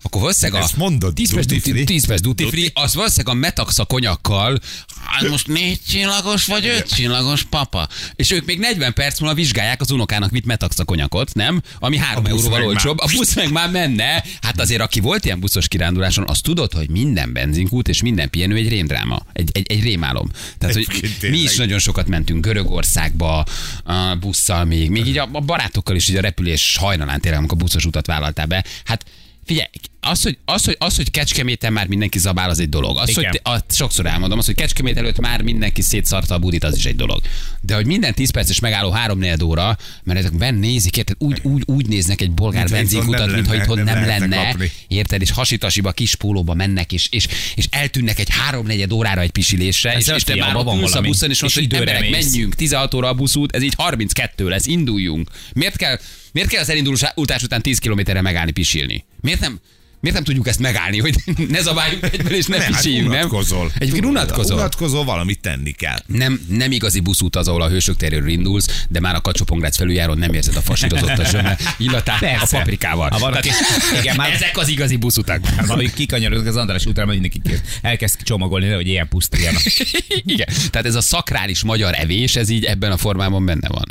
akkor 0.02 0.20
valószínűleg 0.20 0.60
a 0.60 0.64
Ezt 0.64 0.76
mondod, 0.76 1.14
10 1.14 1.34
perc 1.34 1.46
duty 1.46 1.70
free? 1.70 1.84
10 1.84 2.06
perc 2.06 2.20
duty 2.20 2.44
free, 2.44 2.68
az 2.74 2.94
valószínűleg 2.94 3.36
a 3.36 3.38
metaxa 3.38 3.84
konyakkal, 3.84 4.58
hát 5.04 5.28
most 5.28 5.46
négy 5.46 5.80
csillagos 5.88 6.46
vagy 6.46 6.66
öt 6.66 6.94
csillagos 6.94 7.42
papa. 7.42 7.88
És 8.14 8.30
ők 8.30 8.44
még 8.44 8.58
40 8.58 8.92
perc 8.92 9.20
múlva 9.20 9.34
vizsgálják 9.34 9.80
az 9.80 9.90
unokának 9.90 10.30
vitt 10.30 10.44
metaxa 10.44 10.84
konyakot, 10.84 11.34
nem? 11.34 11.62
Ami 11.78 11.96
3 11.96 12.22
busz 12.22 12.32
euróval 12.32 12.58
meg 12.58 12.66
már. 12.66 12.68
olcsóbb. 12.68 12.98
A 12.98 13.06
busz 13.12 13.34
meg 13.34 13.52
már 13.52 13.70
menne. 13.70 14.24
Hát 14.40 14.60
azért, 14.60 14.80
aki 14.80 15.00
volt 15.00 15.24
ilyen 15.24 15.40
buszos 15.40 15.68
kiránduláson, 15.68 16.28
az 16.28 16.40
tudod, 16.40 16.72
hogy 16.72 16.90
minden 16.90 17.32
benzinkút 17.32 17.88
és 17.88 18.02
minden 18.02 18.30
pihenő 18.30 18.56
egy 18.56 18.68
rémdráma, 18.68 19.26
egy, 19.32 19.50
egy, 19.52 19.72
egy 19.72 19.82
rémálom. 19.82 20.30
Tehát, 20.58 20.74
hogy 20.74 20.86
mi 21.20 21.38
is 21.38 21.56
nagyon 21.56 21.78
sokat 21.78 22.06
mentünk 22.06 22.44
Görögországba 22.44 23.44
a 23.84 24.14
busszal 24.20 24.64
még, 24.64 24.90
még 24.90 25.06
így 25.06 25.18
a, 25.18 25.28
a 25.32 25.40
barátokkal 25.40 25.96
is 25.96 26.08
így 26.08 26.16
a 26.16 26.20
repülés 26.20 26.76
hajnalán 26.76 27.20
tényleg, 27.20 27.38
amikor 27.38 27.58
buszos 27.58 27.84
utat 27.84 28.06
vállaltál 28.06 28.46
be. 28.46 28.64
Hát 28.84 29.04
Figyelj, 29.50 29.68
az 30.00 30.22
hogy, 30.22 30.38
az, 30.44 30.64
hogy, 30.64 30.76
az, 30.78 30.96
hogy 30.96 31.10
Kecskeméten 31.10 31.72
már 31.72 31.86
mindenki 31.86 32.18
zabál, 32.18 32.50
az 32.50 32.58
egy 32.58 32.68
dolog. 32.68 32.98
Az, 32.98 33.08
Igen. 33.08 33.24
hogy 33.42 33.54
a, 33.54 33.64
sokszor 33.68 34.06
elmondom, 34.06 34.38
az, 34.38 34.46
hogy 34.46 34.54
Kecskemét 34.54 34.96
előtt 34.96 35.20
már 35.20 35.42
mindenki 35.42 35.82
szétszarta 35.82 36.34
a 36.34 36.38
budit, 36.38 36.64
az 36.64 36.76
is 36.76 36.84
egy 36.84 36.96
dolog. 36.96 37.20
De 37.60 37.74
hogy 37.74 37.86
minden 37.86 38.14
10 38.14 38.30
perces 38.30 38.60
megálló 38.60 38.90
3 38.90 39.18
4 39.18 39.44
óra, 39.44 39.78
mert 40.02 40.18
ezek 40.18 40.36
benn 40.36 40.58
nézik, 40.58 40.96
érted, 40.96 41.16
úgy, 41.18 41.38
úgy, 41.42 41.62
úgy 41.66 41.86
néznek 41.86 42.20
egy 42.20 42.30
bolgár 42.30 42.64
itthon 42.64 42.78
benzinkutat, 42.78 43.32
mintha 43.32 43.54
itthon 43.54 43.78
nem 43.78 43.98
nem, 43.98 44.06
lenne, 44.06 44.48
kapni. 44.50 44.72
érted, 44.88 45.20
és 45.20 45.30
hasitasiba, 45.30 45.92
kis 45.92 46.14
pólóba 46.14 46.54
mennek, 46.54 46.92
és, 46.92 47.08
és, 47.10 47.26
és 47.54 47.66
eltűnnek 47.70 48.18
egy 48.18 48.28
3 48.30 48.66
4 48.66 48.92
órára 48.92 49.20
egy 49.20 49.30
pisilésre, 49.30 49.90
és, 49.90 49.96
Ezzel 49.96 50.16
és 50.16 50.22
te 50.22 50.34
már 50.34 50.56
ott 50.56 50.74
ülsz 50.76 50.94
a 50.94 51.00
buszon, 51.00 51.30
és 51.30 51.36
És 51.36 51.42
azt, 51.42 51.54
hogy 51.54 51.74
emberek, 51.74 52.00
mész. 52.00 52.10
menjünk, 52.10 52.54
16 52.54 52.94
óra 52.94 53.08
a 53.08 53.14
buszút, 53.14 53.56
ez 53.56 53.62
így 53.62 53.74
32 53.76 54.48
lesz, 54.48 54.66
induljunk. 54.66 55.30
Miért 55.52 55.76
kell, 55.76 55.98
miért 56.32 56.48
kell 56.48 56.60
az 56.60 56.70
elindulás 56.70 57.42
után 57.42 57.62
10 57.62 57.78
kilométerre 57.78 58.20
megállni 58.20 58.50
pisilni? 58.50 59.04
Miért 59.20 59.40
nem, 59.40 59.60
Miért 60.00 60.16
nem 60.16 60.24
tudjuk 60.24 60.48
ezt 60.48 60.58
megállni, 60.58 60.98
hogy 60.98 61.14
ne 61.48 61.60
zabáljunk 61.62 62.04
egyben 62.12 62.32
és 62.32 62.46
ne, 62.46 62.56
Ne, 62.56 62.58
ne 62.58 62.64
hát 62.66 62.74
pisiljünk, 62.82 63.08
nem? 63.08 63.18
unatkozol. 63.18 63.72
Egyébként 63.78 64.04
unatkozol. 64.04 64.56
Unatkozol, 64.56 65.04
valamit 65.04 65.40
tenni 65.40 65.70
kell. 65.70 65.98
Nem, 66.06 66.40
nem 66.48 66.72
igazi 66.72 67.00
buszút 67.00 67.36
az, 67.36 67.48
ahol 67.48 67.62
a 67.62 67.68
hősök 67.68 67.96
teréről 67.96 68.28
indulsz, 68.28 68.84
de 68.88 69.00
már 69.00 69.14
a 69.14 69.20
kacsopongrácz 69.20 69.76
felüljáron 69.76 70.18
nem 70.18 70.32
érzed 70.32 70.56
a 70.56 70.60
fasírozott 70.60 71.18
a 71.18 71.24
zsömmel 71.24 71.58
illatát 71.78 72.22
a 72.22 72.46
paprikával. 72.50 73.08
Ha 73.10 73.18
valaki- 73.18 73.48
Tehát, 73.48 73.64
igen, 74.02 74.16
már- 74.16 74.32
Ezek 74.34 74.58
az 74.58 74.68
igazi 74.68 74.96
buszutak. 74.96 75.46
Hát 75.46 75.66
Valahogy 75.66 75.92
kikanyarodik 75.92 76.46
az 76.46 76.56
András 76.56 76.86
után, 76.86 77.06
hogy 77.06 77.28
kér. 77.42 77.60
elkezd 77.82 78.22
csomagolni, 78.22 78.68
hogy 78.68 78.86
ilyen 78.86 79.08
pusztuljanak. 79.08 79.62
Igen. 80.24 80.48
Tehát 80.70 80.86
ez 80.86 80.94
a 80.94 81.00
szakrális 81.00 81.62
magyar 81.62 81.94
evés, 81.94 82.36
ez 82.36 82.48
így 82.48 82.64
ebben 82.64 82.92
a 82.92 82.96
formában 82.96 83.44
benne 83.46 83.68
van. 83.68 83.84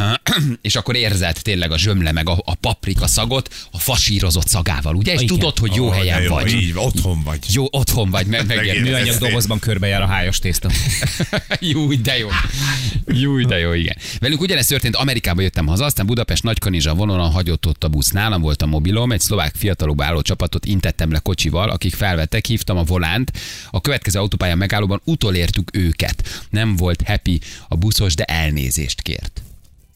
és 0.62 0.76
akkor 0.76 0.96
érzed 0.96 1.38
tényleg 1.42 1.70
a 1.70 1.78
zsömle, 1.78 2.12
meg 2.12 2.28
a, 2.28 2.42
a 2.44 2.54
paprika 2.54 3.06
szagot 3.06 3.54
a 3.70 3.78
fasírozott 3.78 4.48
szagával, 4.48 4.94
ugye? 4.94 5.12
És 5.12 5.20
Igen. 5.20 5.36
tudod, 5.36 5.58
hogy 5.58 5.74
jó 5.74 5.88
de 5.88 5.94
helyen 5.94 6.22
jó, 6.22 6.34
vagy. 6.34 6.52
Így, 6.52 6.72
otthon 6.74 7.22
vagy. 7.22 7.38
Jó, 7.48 7.66
otthon 7.70 8.10
vagy, 8.10 8.26
meg, 8.26 8.46
meg 8.46 8.56
Megérted. 8.56 8.82
Műanyag 8.82 9.16
dobozban 9.16 9.58
körbejár 9.58 10.02
a 10.02 10.06
hájas 10.06 10.38
tészta. 10.38 10.70
Jó, 11.60 11.92
de 11.92 12.18
jó. 12.18 12.28
Jó, 13.06 13.40
de 13.40 13.58
jó, 13.58 13.72
igen. 13.72 13.96
Velünk 14.20 14.40
ugyanezt 14.40 14.68
történt, 14.68 14.96
Amerikába 14.96 15.42
jöttem 15.42 15.66
haza, 15.66 15.84
aztán 15.84 16.06
Budapest 16.06 16.42
Nagykanizsa 16.42 16.94
vonalon 16.94 17.30
hagyott 17.30 17.66
ott 17.66 17.84
a 17.84 17.88
busz. 17.88 18.10
Nálam 18.10 18.40
volt 18.40 18.62
a 18.62 18.66
mobilom, 18.66 19.12
egy 19.12 19.20
szlovák 19.20 19.54
fiatalokba 19.54 20.04
álló 20.04 20.22
csapatot 20.22 20.64
intettem 20.64 21.12
le 21.12 21.18
kocsival, 21.18 21.70
akik 21.70 21.94
felvettek, 21.94 22.46
hívtam 22.46 22.76
a 22.76 22.82
volánt. 22.82 23.32
A 23.70 23.80
következő 23.80 24.18
autópályán 24.18 24.58
megállóban 24.58 25.00
utolértük 25.04 25.76
őket. 25.76 26.46
Nem 26.50 26.76
volt 26.76 27.02
happy 27.06 27.40
a 27.68 27.76
buszos, 27.76 28.14
de 28.14 28.24
elnézést 28.24 29.02
kért. 29.02 29.41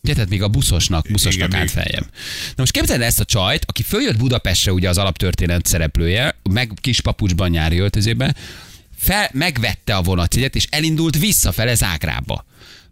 Ugye, 0.06 0.14
tehát 0.14 0.30
még 0.30 0.42
a 0.42 0.48
buszosnak, 0.48 1.06
buszosnak 1.10 1.48
Igen, 1.48 1.60
állt. 1.60 1.74
Na 2.48 2.54
most 2.56 2.72
képzeld 2.72 3.00
el 3.00 3.06
ezt 3.06 3.20
a 3.20 3.24
csajt, 3.24 3.64
aki 3.66 3.82
följött 3.82 4.16
Budapestre, 4.16 4.72
ugye 4.72 4.88
az 4.88 4.98
alaptörténet 4.98 5.66
szereplője, 5.66 6.36
meg 6.50 6.72
kis 6.80 7.00
papucsban 7.00 7.50
nyári 7.50 7.78
öltözőben, 7.78 8.36
fel, 8.98 9.30
megvette 9.32 9.96
a 9.96 10.02
vonatjegyet, 10.02 10.54
és 10.54 10.66
elindult 10.70 11.18
visszafele 11.18 11.74
Zágrába. 11.74 12.44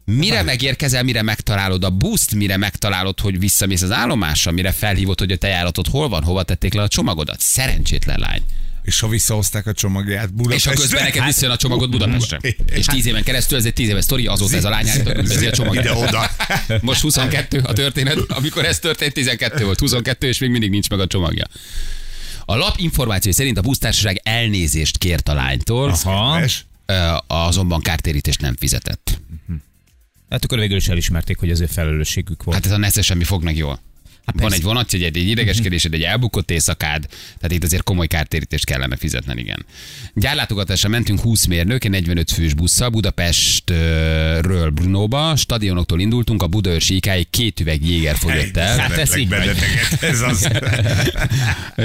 Mire 0.05 0.43
megérkezel, 0.43 1.03
mire 1.03 1.23
megtalálod 1.23 1.85
a 1.85 1.91
buszt, 1.91 2.35
mire 2.35 2.57
megtalálod, 2.57 3.21
hogy 3.21 3.39
visszamész 3.39 3.83
az 3.83 3.93
állomásra, 3.93 4.51
mire 4.51 4.73
felhívod, 4.73 5.19
hogy 5.19 5.33
a 5.33 5.37
te 5.37 5.49
járatod 5.49 5.87
hol 5.87 6.09
van, 6.09 6.23
hova 6.23 6.43
tették 6.43 6.75
le 6.75 6.83
a 6.83 6.89
csomagodat. 6.89 7.41
Szerencsétlen 7.41 8.19
lány. 8.19 8.43
És 8.85 9.01
ha 9.01 9.09
visszahozták 9.09 9.67
a 9.67 9.73
csomagját 9.73 10.25
És 10.25 10.31
Budapestre, 10.35 10.71
ha 10.71 10.77
közben 10.77 11.03
neked 11.03 11.25
visszajön 11.25 11.55
a 11.55 11.57
csomagot 11.57 11.91
Budapestre. 11.91 12.39
És 12.67 12.87
tíz 12.87 13.07
éven 13.07 13.23
keresztül, 13.23 13.59
ez 13.59 13.65
egy 13.65 13.73
tíz 13.73 13.89
éves 13.89 14.05
sztori, 14.05 14.27
azóta 14.27 14.57
ez 14.57 14.65
a 14.65 14.69
lány 14.69 14.89
üldözi 15.07 15.47
a 15.47 15.51
csomagot. 15.51 15.85
ide-oda. 15.85 16.31
Most 16.81 17.01
22 17.01 17.59
a 17.59 17.73
történet, 17.73 18.19
amikor 18.29 18.65
ez 18.65 18.79
történt, 18.79 19.13
12 19.13 19.65
volt, 19.65 19.79
22, 19.79 20.27
és 20.29 20.39
még 20.39 20.51
mindig 20.51 20.71
nincs 20.71 20.91
meg 20.91 21.01
a 21.01 21.07
csomagja. 21.07 21.45
A 22.45 22.57
lap 22.57 22.79
információi 22.79 23.33
szerint 23.33 23.59
a 23.59 23.61
busztársaság 23.61 24.21
elnézést 24.23 24.99
kért 24.99 25.29
a 25.29 25.35
lánytól, 25.35 25.91
Aha. 26.05 26.43
És 26.45 26.63
azonban 27.27 27.81
kártérítést 27.81 28.41
nem 28.41 28.57
fizetett. 28.57 29.21
Hát 30.31 30.45
akkor 30.45 30.59
végül 30.59 30.77
is 30.77 30.89
elismerték, 30.89 31.39
hogy 31.39 31.51
az 31.51 31.61
ő 31.61 31.67
felelősségük 31.67 32.43
volt. 32.43 32.57
Hát 32.57 32.67
ez 32.67 32.73
a 32.73 32.77
nesze 32.77 33.03
semmi 33.03 33.25
fog 33.25 33.43
meg 33.43 33.57
jól. 33.57 33.81
Hát 34.27 34.41
Van 34.41 34.53
egy 34.53 34.63
vonatjegyed, 34.63 35.17
egy 35.17 35.29
idegeskedésed, 35.29 35.95
egy 35.95 36.03
elbukott 36.03 36.51
éjszakád, 36.51 37.07
tehát 37.37 37.53
itt 37.53 37.65
azért 37.65 37.83
komoly 37.83 38.07
kártérítést 38.07 38.65
kellene 38.65 38.97
fizetni, 38.97 39.41
igen. 39.41 39.67
Gyárlátogatásra 40.15 40.89
mentünk 40.89 41.21
20 41.21 41.45
mérnök, 41.45 41.85
egy 41.85 41.91
45 41.91 42.31
fős 42.31 42.55
busszal 42.55 42.89
Budapestről 42.89 44.71
Brunóba, 44.71 45.37
stadionoktól 45.37 46.01
indultunk, 46.01 46.43
a 46.43 46.47
Budaörsi 46.47 46.95
ikáig 46.95 47.31
két 47.31 47.61
üveg 47.61 47.87
jéger 47.87 48.17
fogyott 48.17 48.57
el. 48.57 48.79
Hát 48.79 48.97
ez 48.97 49.17
így 49.17 49.33
ez 50.01 50.21
az. 50.21 50.49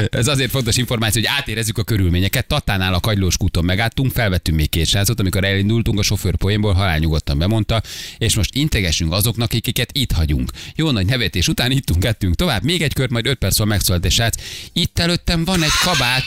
Ez 0.09 0.27
azért 0.27 0.51
fontos 0.51 0.77
információ, 0.77 1.21
hogy 1.21 1.31
átérezzük 1.37 1.77
a 1.77 1.83
körülményeket. 1.83 2.47
Tatánál 2.47 2.93
a 2.93 2.99
Kagylós 2.99 3.37
kúton 3.37 3.65
megálltunk, 3.65 4.11
felvettünk 4.11 4.57
még 4.57 4.69
két 4.69 4.85
srácot, 4.85 5.19
amikor 5.19 5.43
elindultunk, 5.43 5.99
a 5.99 6.03
sofőr 6.03 6.35
poénból 6.35 6.73
halálnyugodtan 6.73 7.37
bemondta, 7.37 7.81
és 8.17 8.35
most 8.35 8.55
integessünk 8.55 9.11
azoknak, 9.11 9.53
akiket 9.53 9.89
itt 9.91 10.11
hagyunk. 10.11 10.51
Jó 10.75 10.91
nagy 10.91 11.05
nevetés 11.05 11.47
után 11.47 11.71
ittunk, 11.71 12.05
ettünk 12.05 12.28
tovább, 12.35 12.63
még 12.63 12.81
egy 12.81 12.93
kört, 12.93 13.09
majd 13.09 13.25
öt 13.27 13.37
perc 13.37 13.57
múlva 13.57 13.73
megszólalt 13.73 14.05
egy 14.05 14.11
srác. 14.11 14.35
Itt 14.73 14.99
előttem 14.99 15.45
van 15.45 15.63
egy 15.63 15.77
kabát, 15.83 16.23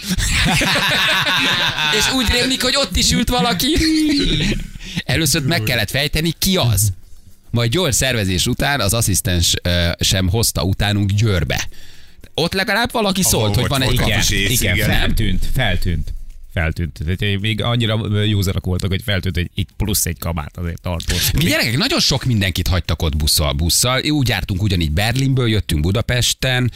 és 1.99 2.13
úgy 2.13 2.29
rémlik, 2.29 2.63
hogy 2.63 2.77
ott 2.77 2.97
is 2.97 3.13
ült 3.13 3.29
valaki. 3.29 3.69
Először 5.05 5.43
meg 5.43 5.63
kellett 5.63 5.91
fejteni, 5.91 6.33
ki 6.39 6.57
az. 6.57 6.93
Majd 7.51 7.71
gyors 7.71 7.97
szervezés 7.97 8.47
után 8.47 8.81
az 8.81 8.95
asszisztens 8.95 9.55
ö, 9.63 9.91
sem 10.01 10.29
hozta 10.29 10.63
utánunk 10.63 11.11
Győrbe. 11.11 11.69
Ott 12.35 12.53
legalább 12.53 12.93
valaki 12.93 13.23
szólt, 13.23 13.55
hogy 13.55 13.69
volt- 13.69 13.71
van 13.71 13.83
egy 13.83 13.97
kapus 13.97 14.31
igen, 14.31 14.75
igen. 14.75 14.89
feltűnt, 14.91 15.47
feltűnt. 15.55 16.13
Feltűnt. 16.53 17.01
Tehát 17.05 17.41
még 17.41 17.63
annyira 17.63 18.25
józanak 18.25 18.65
voltak, 18.65 18.91
hogy 18.91 19.03
feltűnt, 19.03 19.37
hogy 19.37 19.51
itt 19.55 19.69
plusz 19.77 20.07
egy 20.07 20.19
kabát 20.19 20.57
azért 20.57 20.81
tartózkodik. 20.81 21.43
Mi 21.43 21.51
gyerekek, 21.51 21.77
nagyon 21.77 22.01
sok 22.01 22.25
mindenkit 22.25 22.69
hagytak 22.69 23.03
ott 23.03 23.17
busszal, 23.17 23.53
busszal. 23.53 24.11
Úgy 24.11 24.29
jártunk 24.29 24.63
ugyanígy 24.63 24.93
Berlinből, 24.93 25.49
jöttünk 25.49 25.81
Budapesten, 25.81 26.73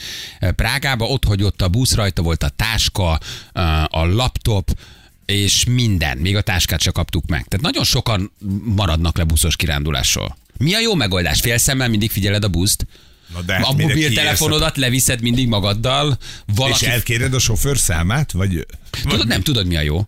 Prágába, 0.56 1.04
ott 1.04 1.24
hagyott 1.24 1.62
a 1.62 1.68
busz, 1.68 1.94
rajta 1.94 2.22
volt 2.22 2.42
a 2.42 2.48
táska, 2.48 3.20
a 3.88 4.04
laptop, 4.06 4.78
és 5.24 5.64
minden, 5.64 6.18
még 6.18 6.36
a 6.36 6.40
táskát 6.40 6.80
se 6.80 6.90
kaptuk 6.90 7.26
meg. 7.26 7.44
Tehát 7.48 7.64
nagyon 7.64 7.84
sokan 7.84 8.32
maradnak 8.64 9.16
le 9.16 9.24
buszos 9.24 9.56
kirándulásról. 9.56 10.36
Mi 10.58 10.74
a 10.74 10.80
jó 10.80 10.94
megoldás? 10.94 11.40
Fél 11.40 11.58
szemmel 11.58 11.88
mindig 11.88 12.10
figyeled 12.10 12.44
a 12.44 12.48
buszt? 12.48 12.86
Na 13.34 13.42
de 13.42 13.54
hát 13.54 13.64
a 13.64 13.72
mobiltelefonodat 13.72 14.76
leviszed 14.76 15.20
mindig 15.20 15.48
magaddal, 15.48 16.18
És 16.46 16.52
valaki... 16.54 16.86
elkéred 16.86 17.34
a 17.34 17.38
sofőr 17.38 17.78
számát? 17.78 18.32
Vagy, 18.32 18.66
Tudod, 19.08 19.26
nem 19.26 19.42
tudod, 19.42 19.66
mi 19.66 19.76
a 19.76 19.80
jó? 19.80 20.04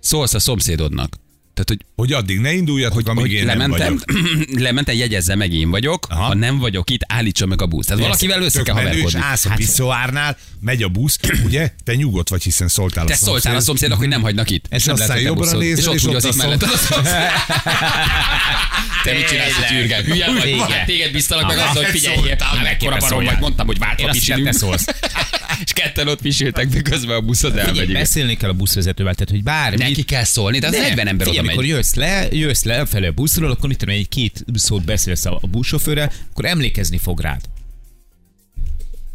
Szólsz 0.00 0.34
a 0.34 0.38
szomszédodnak. 0.38 1.16
Tehát, 1.56 1.68
hogy 1.68 1.78
hogy 1.96 2.12
addig 2.12 2.38
ne 2.38 2.52
induljatok, 2.52 3.08
amíg 3.08 3.22
hogy 3.22 3.32
én 3.32 3.44
nem 3.44 3.58
lementem, 3.58 4.00
vagyok. 4.06 4.60
lementem, 4.66 4.96
jegyezze 4.96 5.34
meg, 5.34 5.52
én 5.52 5.70
vagyok, 5.70 6.06
Aha. 6.10 6.22
ha 6.22 6.34
nem 6.34 6.58
vagyok 6.58 6.90
itt, 6.90 7.00
állítsa 7.06 7.46
meg 7.46 7.62
a 7.62 7.66
busz. 7.66 7.86
Tehát 7.86 8.02
valakivel 8.02 8.42
össze 8.42 8.62
kell 8.62 8.74
és 8.76 8.82
haverkodni. 8.82 9.20
állsz 9.20 9.44
a 9.44 9.52
piszoárnál, 9.56 10.36
megy 10.60 10.82
a 10.82 10.88
busz, 10.88 11.18
ugye? 11.46 11.70
Te 11.84 11.94
nyugodt 11.94 12.28
vagy, 12.28 12.42
hiszen 12.42 12.68
szóltál 12.68 13.04
Te 13.04 13.12
a 13.12 13.16
szóltál 13.16 13.56
a 13.56 13.60
szomszédnak, 13.60 13.98
hogy 13.98 14.08
nem 14.08 14.22
hagynak 14.22 14.50
itt. 14.50 14.64
Ez 14.68 14.78
És 14.80 14.84
nem 14.86 14.94
aztán 14.94 15.08
lehet, 15.08 15.24
jobbra 15.24 15.42
buszod. 15.44 15.58
nézel, 15.58 15.78
És 15.78 15.86
ott 15.86 15.94
és 15.94 16.02
ott 16.02 16.06
húgyozik 16.06 16.32
a 16.42 16.46
mellett. 16.46 16.60
szomszéd. 16.60 17.14
Te 19.04 19.12
mit 19.12 19.28
csinálsz, 19.28 19.52
hogy 19.52 19.76
Jürgen? 19.76 20.04
Hülye 20.04 20.32
vagy? 20.32 20.72
Hát 20.72 20.86
téged 20.86 21.12
biztalak 21.12 21.46
meg 21.46 21.58
azzal, 21.58 21.84
hogy 21.84 21.86
figyelj, 21.86 22.16
hát 22.38 22.62
mekkora 22.62 22.96
barom 22.96 23.24
vagy, 23.24 23.38
mondtam, 23.40 23.66
hogy 23.66 23.76
Én 23.96 24.06
te 24.06 24.12
pisilünk. 24.12 24.52
szólsz. 24.52 24.84
És 25.64 25.72
ketten 25.72 26.08
ott 26.08 26.20
pisiltek, 26.20 26.70
miközben 26.74 27.16
a 27.16 27.20
buszod 27.20 27.50
Figyelj, 27.50 27.68
elmegy. 27.68 27.92
beszélni 27.92 28.36
kell 28.36 28.50
a 28.50 28.52
buszvezetővel, 28.52 29.14
tehát 29.14 29.30
hogy 29.30 29.42
bármi. 29.42 29.76
Neki 29.76 30.02
kell 30.02 30.24
szólni, 30.24 30.58
de 30.58 30.66
az 30.66 30.72
40 30.76 31.06
ember 31.06 31.28
oda 31.28 31.42
amikor 31.46 31.64
megy. 31.64 31.72
jössz 31.72 31.94
le, 31.94 32.28
jössz 32.30 32.62
le 32.62 32.86
felé 32.86 33.06
a 33.06 33.12
buszról, 33.12 33.50
akkor 33.50 33.68
mit 33.68 33.78
tudom, 33.78 33.94
egy 33.94 34.08
két 34.08 34.44
szót 34.54 34.84
beszélsz 34.84 35.24
a 35.24 35.40
buszsofőrrel, 35.50 36.12
akkor 36.30 36.44
emlékezni 36.44 36.98
fog 36.98 37.20
rád. 37.20 37.40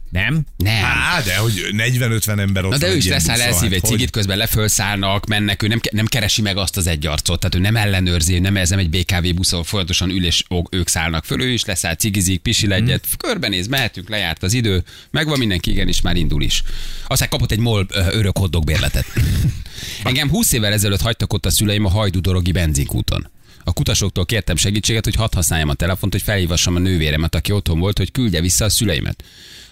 Nem? 0.09 0.45
Nem. 0.57 0.80
Á, 1.01 1.21
de 1.21 1.37
hogy 1.37 1.69
40-50 1.71 2.39
ember 2.39 2.65
ott 2.65 2.71
Na 2.71 2.77
de 2.77 2.89
ő 2.89 2.95
is 2.95 3.07
leszáll, 3.07 3.41
elszív 3.41 3.73
egy 3.73 3.81
hát 3.81 3.91
cigit, 3.91 4.09
közben 4.09 4.37
lefölszállnak, 4.37 5.25
mennek, 5.25 5.63
ő 5.63 5.67
nem, 5.67 5.79
nem 5.91 6.05
keresi 6.05 6.41
meg 6.41 6.57
azt 6.57 6.77
az 6.77 6.87
egy 6.87 7.07
arcot, 7.07 7.39
tehát 7.39 7.55
ő 7.55 7.59
nem 7.59 7.75
ellenőrzi, 7.75 8.39
nem 8.39 8.57
ez 8.57 8.69
nem 8.69 8.79
egy 8.79 8.89
BKV 8.89 9.33
busz, 9.35 9.51
ahol 9.51 9.63
folyamatosan 9.63 10.09
ül 10.09 10.25
és 10.25 10.43
ők 10.69 10.87
szállnak 10.87 11.25
föl, 11.25 11.41
ő 11.41 11.49
is 11.49 11.65
leszáll, 11.65 11.95
cigizik, 11.95 12.41
pisil 12.41 12.73
egyet, 12.73 13.05
körbenéz, 13.17 13.67
mehetünk, 13.67 14.09
lejárt 14.09 14.43
az 14.43 14.53
idő, 14.53 14.83
megvan 15.11 15.37
mindenki, 15.37 15.71
igen, 15.71 15.87
és 15.87 16.01
már 16.01 16.15
indul 16.15 16.41
is. 16.41 16.63
Aztán 17.07 17.29
kapott 17.29 17.51
egy 17.51 17.59
MOL 17.59 17.87
örök 18.11 18.37
hoddog 18.37 18.63
bérletet. 18.63 19.05
Engem 20.03 20.29
20 20.29 20.51
évvel 20.51 20.73
ezelőtt 20.73 21.01
hagytak 21.01 21.33
ott 21.33 21.45
a 21.45 21.49
szüleim 21.49 21.85
a 21.85 21.89
hajdudorogi 21.89 22.51
benzinkúton. 22.51 23.29
A 23.63 23.73
kutasoktól 23.73 24.25
kértem 24.25 24.55
segítséget, 24.55 25.03
hogy 25.03 25.15
hadd 25.15 25.35
használjam 25.35 25.69
a 25.69 25.73
telefont, 25.73 26.11
hogy 26.11 26.21
felhívassam 26.21 26.75
a 26.75 26.79
nővéremet, 26.79 27.35
aki 27.35 27.51
otthon 27.51 27.79
volt, 27.79 27.97
hogy 27.97 28.11
küldje 28.11 28.41
vissza 28.41 28.65
a 28.65 28.69
szüleimet. 28.69 29.23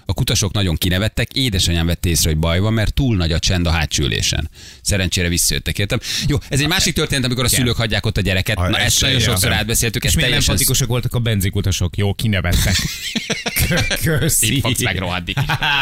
A 0.09 0.13
kutasok 0.13 0.51
nagyon 0.51 0.75
kinevettek, 0.75 1.33
édesanyám 1.33 1.85
vette 1.85 2.09
észre, 2.09 2.29
hogy 2.29 2.39
baj 2.39 2.59
van, 2.59 2.73
mert 2.73 2.93
túl 2.93 3.15
nagy 3.15 3.31
a 3.31 3.39
csend 3.39 3.67
a 3.67 3.69
hátsó 3.69 4.03
ülésen. 4.03 4.49
Szerencsére 4.81 5.27
visszajöttek, 5.27 5.79
értem. 5.79 5.99
Jó, 6.27 6.37
ez 6.49 6.59
egy 6.59 6.67
másik 6.67 6.93
történet, 6.93 7.25
amikor 7.25 7.43
a 7.43 7.47
szülők 7.47 7.75
hagyják 7.75 8.05
ott 8.05 8.17
a 8.17 8.21
gyereket. 8.21 8.55
Na, 8.55 8.77
ez 8.77 8.85
ezt 8.85 9.01
nagyon 9.01 9.19
sokszor 9.19 9.51
átbeszéltük, 9.51 10.03
És 10.03 10.13
teljesen 10.13 10.41
empatikusak 10.41 10.87
voltak 10.87 11.13
a 11.13 11.19
benzinkutasok. 11.19 11.97
Jó, 11.97 12.13
kinevettek. 12.13 12.75
Köszi. 14.03 14.55
Itt 14.55 14.61
fogsz 14.61 14.81
megrohadni. 14.81 15.33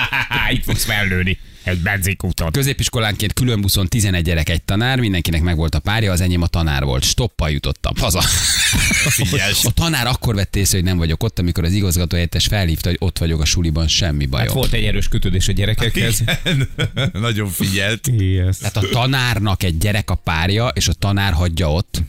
Itt 0.55 0.63
fogsz 0.63 0.83
fellőni. 0.83 1.39
Ez 1.67 1.77
benzinkúton. 1.77 2.51
Középiskolánként 2.51 3.34
külön 3.34 3.62
buszon 3.62 3.88
11 3.88 4.23
gyerek 4.23 4.49
egy 4.49 4.63
tanár, 4.63 4.99
mindenkinek 4.99 5.41
megvolt 5.41 5.75
a 5.75 5.80
párja, 5.80 6.12
az 6.12 6.21
enyém 6.21 6.41
a 6.41 6.47
tanár 6.47 6.84
volt. 6.84 7.03
Stoppal 7.03 7.49
jutottam. 7.49 7.93
Haza. 7.99 8.23
A 9.63 9.71
tanár 9.73 10.08
akkor 10.08 10.36
vett 10.36 10.56
észre, 10.56 10.77
hogy 10.77 10.86
nem 10.88 10.97
vagyok 10.97 11.23
ott, 11.23 11.39
amikor 11.39 11.63
az 11.63 11.71
igazgató 11.71 12.15
helyettes 12.15 12.45
felhívta, 12.45 12.89
hogy 12.89 12.97
ott 13.01 13.17
vagyok 13.17 13.41
a 13.41 13.45
suliban, 13.45 13.88
semmi 13.88 14.25
bajom. 14.25 14.47
Hát 14.47 14.56
volt 14.56 14.73
egy 14.73 14.84
erős 14.84 15.08
kötődés 15.08 15.47
a 15.47 15.51
gyerekekhez. 15.51 16.21
Igen. 16.43 16.69
Nagyon 17.13 17.49
figyelt. 17.49 18.08
Yes. 18.17 18.58
Tehát 18.58 18.77
a 18.77 18.89
tanárnak 18.89 19.63
egy 19.63 19.77
gyerek 19.77 20.10
a 20.10 20.15
párja, 20.15 20.67
és 20.67 20.88
a 20.88 20.93
tanár 20.93 21.34
hagyja 21.34 21.71
ott. 21.71 22.01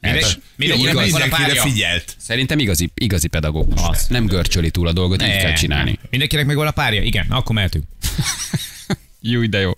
Mire, 0.00 0.18
Ez- 0.18 0.38
mire, 0.56 0.74
Igaz, 0.74 0.94
mire 0.94 1.10
van 1.10 1.22
a 1.22 1.28
párja? 1.36 1.62
figyelt. 1.62 2.16
Szerintem 2.18 2.58
igazi, 2.58 2.90
igazi 2.94 3.28
pedagógus. 3.28 3.80
Az. 3.82 4.06
Nem 4.08 4.26
görcsöli 4.26 4.70
túl 4.70 4.86
a 4.86 4.92
dolgot, 4.92 5.22
így 5.22 5.36
kell 5.36 5.52
csinálni. 5.52 5.98
Mindenkinek 6.10 6.46
megvan 6.46 6.66
a 6.66 6.70
párja? 6.70 7.02
Igen, 7.02 7.26
akkor 7.28 7.54
mehetünk. 7.54 7.84
Jó, 9.30 9.46
de 9.46 9.58
jó. 9.58 9.70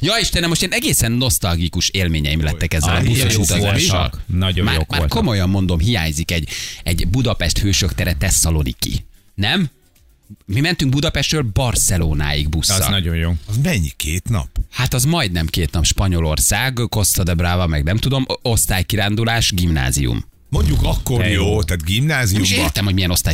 Ja 0.00 0.18
Istenem, 0.20 0.48
most 0.48 0.62
ilyen 0.62 0.72
egészen 0.72 1.12
nosztalgikus 1.12 1.88
élményeim 1.88 2.42
lettek 2.42 2.74
ezzel 2.74 2.96
a 2.96 3.02
buszos 3.02 3.36
utazással. 3.36 4.12
Nagyon 4.26 4.64
már, 4.64 4.74
jók 4.74 4.88
már 4.88 4.98
voltak. 4.98 5.18
komolyan 5.18 5.50
mondom, 5.50 5.78
hiányzik 5.78 6.30
egy, 6.30 6.48
egy 6.82 7.08
Budapest 7.08 7.58
hősök 7.58 7.94
tere 7.94 8.14
Tesszaloniki. 8.14 9.04
Nem? 9.34 9.70
Mi 10.44 10.60
mentünk 10.60 10.92
Budapestről 10.92 11.42
Barcelonáig 11.42 12.48
busszal. 12.48 12.80
Az 12.80 12.88
nagyon 12.88 13.16
jó. 13.16 13.34
Az 13.46 13.56
mennyi? 13.62 13.90
Két 13.96 14.28
nap? 14.28 14.48
Hát 14.70 14.94
az 14.94 15.04
majdnem 15.04 15.46
két 15.46 15.70
nap 15.70 15.84
Spanyolország, 15.84 16.80
Costa 16.88 17.22
de 17.22 17.34
Brava, 17.34 17.66
meg 17.66 17.84
nem 17.84 17.96
tudom, 17.96 18.26
osztálykirándulás, 18.42 19.52
gimnázium. 19.52 20.24
Mondjuk 20.50 20.82
akkor 20.82 21.24
jó, 21.24 21.32
jó. 21.32 21.62
tehát 21.62 21.84
gimnáziumban. 21.84 22.50
értem, 22.50 22.84
hogy 22.84 22.94
milyen 22.94 23.10
ott 23.10 23.26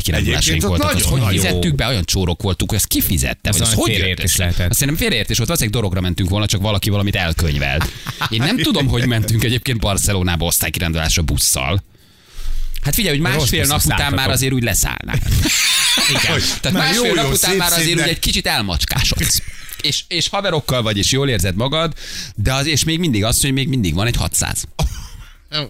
voltak. 0.60 0.94
Azt 0.94 0.94
nagyon 0.94 1.10
hogy 1.10 1.20
nagy. 1.20 1.34
fizettük 1.34 1.74
be, 1.74 1.86
olyan 1.86 2.04
csórok 2.04 2.42
voltunk, 2.42 2.70
hogy 2.70 2.78
ezt 2.78 2.88
kifizette. 2.88 3.52
Vagy 3.52 3.60
az 3.60 3.72
hogy 3.72 3.90
félreértés 3.90 4.36
lehetett. 4.36 4.70
Azt 4.70 4.78
szerintem 4.78 5.02
félreértés 5.02 5.36
volt, 5.36 5.48
valószínűleg 5.48 5.80
dologra 5.80 6.00
mentünk 6.00 6.28
volna, 6.28 6.46
csak 6.46 6.60
valaki 6.60 6.90
valamit 6.90 7.16
elkönyvelt. 7.16 7.92
Én 8.30 8.38
nem 8.38 8.56
tudom, 8.56 8.86
hogy 8.86 9.06
mentünk 9.06 9.44
egyébként 9.44 9.80
Barcelonába 9.80 10.46
osztálykirándulásra 10.46 11.22
busszal. 11.22 11.82
Hát 12.82 12.94
figyelj, 12.94 13.18
hogy 13.18 13.32
másfél 13.32 13.60
Rossz 13.60 13.68
nap 13.68 13.84
után 13.84 13.98
már 13.98 14.08
szálltatok. 14.08 14.32
azért 14.32 14.52
úgy 14.52 14.62
leszállnál. 14.62 15.16
Igen. 16.08 16.40
Tehát 16.60 16.72
Már 16.72 16.72
másfél 16.72 17.06
jó, 17.08 17.14
nap 17.14 17.24
jó, 17.24 17.30
után 17.30 17.50
szép 17.50 17.58
már 17.58 17.72
azért 17.72 18.00
úgy 18.00 18.08
egy 18.08 18.18
kicsit 18.18 18.46
elmacskásodsz. 18.46 19.42
És, 19.80 20.04
és 20.08 20.28
haverokkal 20.28 20.82
vagy, 20.82 20.98
és 20.98 21.10
jól 21.10 21.28
érzed 21.28 21.56
magad, 21.56 21.92
de 22.34 22.54
az, 22.54 22.66
és 22.66 22.84
még 22.84 22.98
mindig 22.98 23.24
az, 23.24 23.40
hogy 23.40 23.52
még 23.52 23.68
mindig 23.68 23.94
van 23.94 24.06
egy 24.06 24.16
600. 24.16 24.64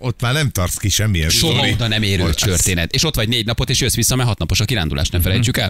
Ott 0.00 0.20
már 0.20 0.32
nem 0.32 0.50
tartsz 0.50 0.76
ki 0.76 0.88
semmilyen 0.88 1.28
Soha 1.30 1.52
sztori. 1.52 1.72
oda 1.72 1.88
nem 1.88 2.02
érő 2.02 2.22
Az- 2.22 2.34
történet. 2.34 2.94
És 2.94 3.04
ott 3.04 3.14
vagy 3.14 3.28
négy 3.28 3.46
napot, 3.46 3.70
és 3.70 3.80
jössz 3.80 3.94
vissza, 3.94 4.16
mert 4.16 4.28
hat 4.28 4.38
napos 4.38 4.60
a 4.60 4.64
kirándulás, 4.64 5.08
nem 5.08 5.20
felejtsük 5.20 5.56
el. 5.56 5.68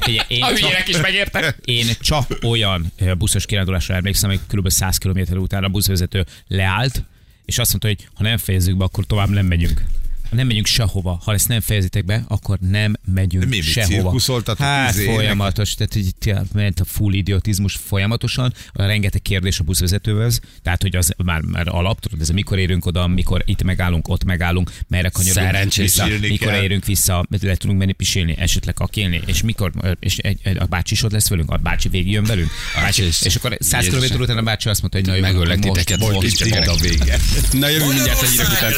Figyelj, 0.00 0.26
én 0.28 0.42
A 0.42 0.54
csak- 0.54 0.88
is 0.88 0.96
megértek. 1.00 1.56
Én 1.64 1.86
csak 2.00 2.38
olyan 2.42 2.92
buszos 3.18 3.46
kirándulásra 3.46 3.94
emlékszem, 3.94 4.30
hogy 4.30 4.40
kb. 4.48 4.70
100 4.70 4.98
km 4.98 5.36
után 5.36 5.64
a 5.64 5.68
buszvezető 5.68 6.26
leállt, 6.48 7.04
és 7.44 7.58
azt 7.58 7.70
mondta, 7.70 7.88
hogy 7.88 8.08
ha 8.14 8.22
nem 8.22 8.36
fejezzük 8.38 8.76
be, 8.76 8.84
akkor 8.84 9.04
tovább 9.06 9.28
nem 9.28 9.46
megyünk. 9.46 9.82
Nem 10.30 10.46
megyünk 10.46 10.66
sehova. 10.66 11.20
Ha 11.24 11.32
ezt 11.32 11.48
nem 11.48 11.60
fejezitek 11.60 12.04
be, 12.04 12.24
akkor 12.28 12.58
nem 12.58 12.94
megyünk 13.14 13.44
mi, 13.48 13.60
sehova. 13.60 14.10
Hát 14.58 14.94
izének? 14.94 15.14
folyamatos, 15.14 15.74
tehát 15.74 15.94
így 15.94 16.34
ment 16.52 16.80
a 16.80 16.84
full 16.84 17.12
idiotizmus 17.12 17.78
folyamatosan, 17.86 18.52
a 18.72 18.82
rengeteg 18.82 19.22
kérdés 19.22 19.58
a 19.58 19.64
buszvezetőhöz, 19.64 20.40
tehát 20.62 20.82
hogy 20.82 20.96
az 20.96 21.12
már, 21.24 21.40
már 21.40 21.68
alap, 21.68 22.00
tudod, 22.00 22.20
ez 22.20 22.28
a 22.28 22.32
mikor 22.32 22.58
érünk 22.58 22.86
oda, 22.86 23.06
mikor 23.06 23.42
itt 23.46 23.62
megállunk, 23.62 24.08
ott 24.08 24.24
megállunk, 24.24 24.70
merre 24.88 25.08
kanyarodunk 25.08 25.74
vissza, 25.74 26.06
mikor 26.20 26.48
kell. 26.48 26.62
érünk 26.62 26.84
vissza, 26.84 27.26
le 27.40 27.54
tudunk 27.56 27.78
menni 27.78 27.92
pisilni, 27.92 28.34
esetleg 28.38 28.74
kakélni, 28.74 29.22
és 29.26 29.42
mikor, 29.42 29.72
és 30.00 30.16
egy, 30.18 30.38
egy, 30.42 30.56
a 30.56 30.64
bácsi 30.64 30.92
is 30.94 31.02
ott 31.02 31.12
lesz 31.12 31.28
velünk, 31.28 31.50
a 31.50 31.56
bácsi 31.56 31.88
végig 31.88 32.12
jön 32.12 32.24
velünk, 32.24 32.50
a 32.76 32.80
bácsi, 32.80 33.02
és- 33.02 33.36
akkor 33.36 33.56
100 33.60 33.84
Jézusom. 33.84 34.08
km 34.16 34.22
után 34.22 34.36
a 34.38 34.42
bácsi 34.42 34.68
azt 34.68 34.80
mondta, 34.80 34.98
hogy 34.98 35.08
na 35.08 35.14
jó, 35.14 35.20
Megöllek 35.20 35.56
akkor 35.58 35.68
most- 35.70 35.84
titeket. 35.86 36.08
Most 36.08 36.22
Most 36.22 36.44
itt 36.44 36.66
a 36.66 36.74
vége. 36.76 37.18
Na 37.52 37.68
jövünk 37.68 37.92
mindjárt 37.92 38.22
a 38.22 38.26
hírek 38.26 38.48
után. 38.48 38.72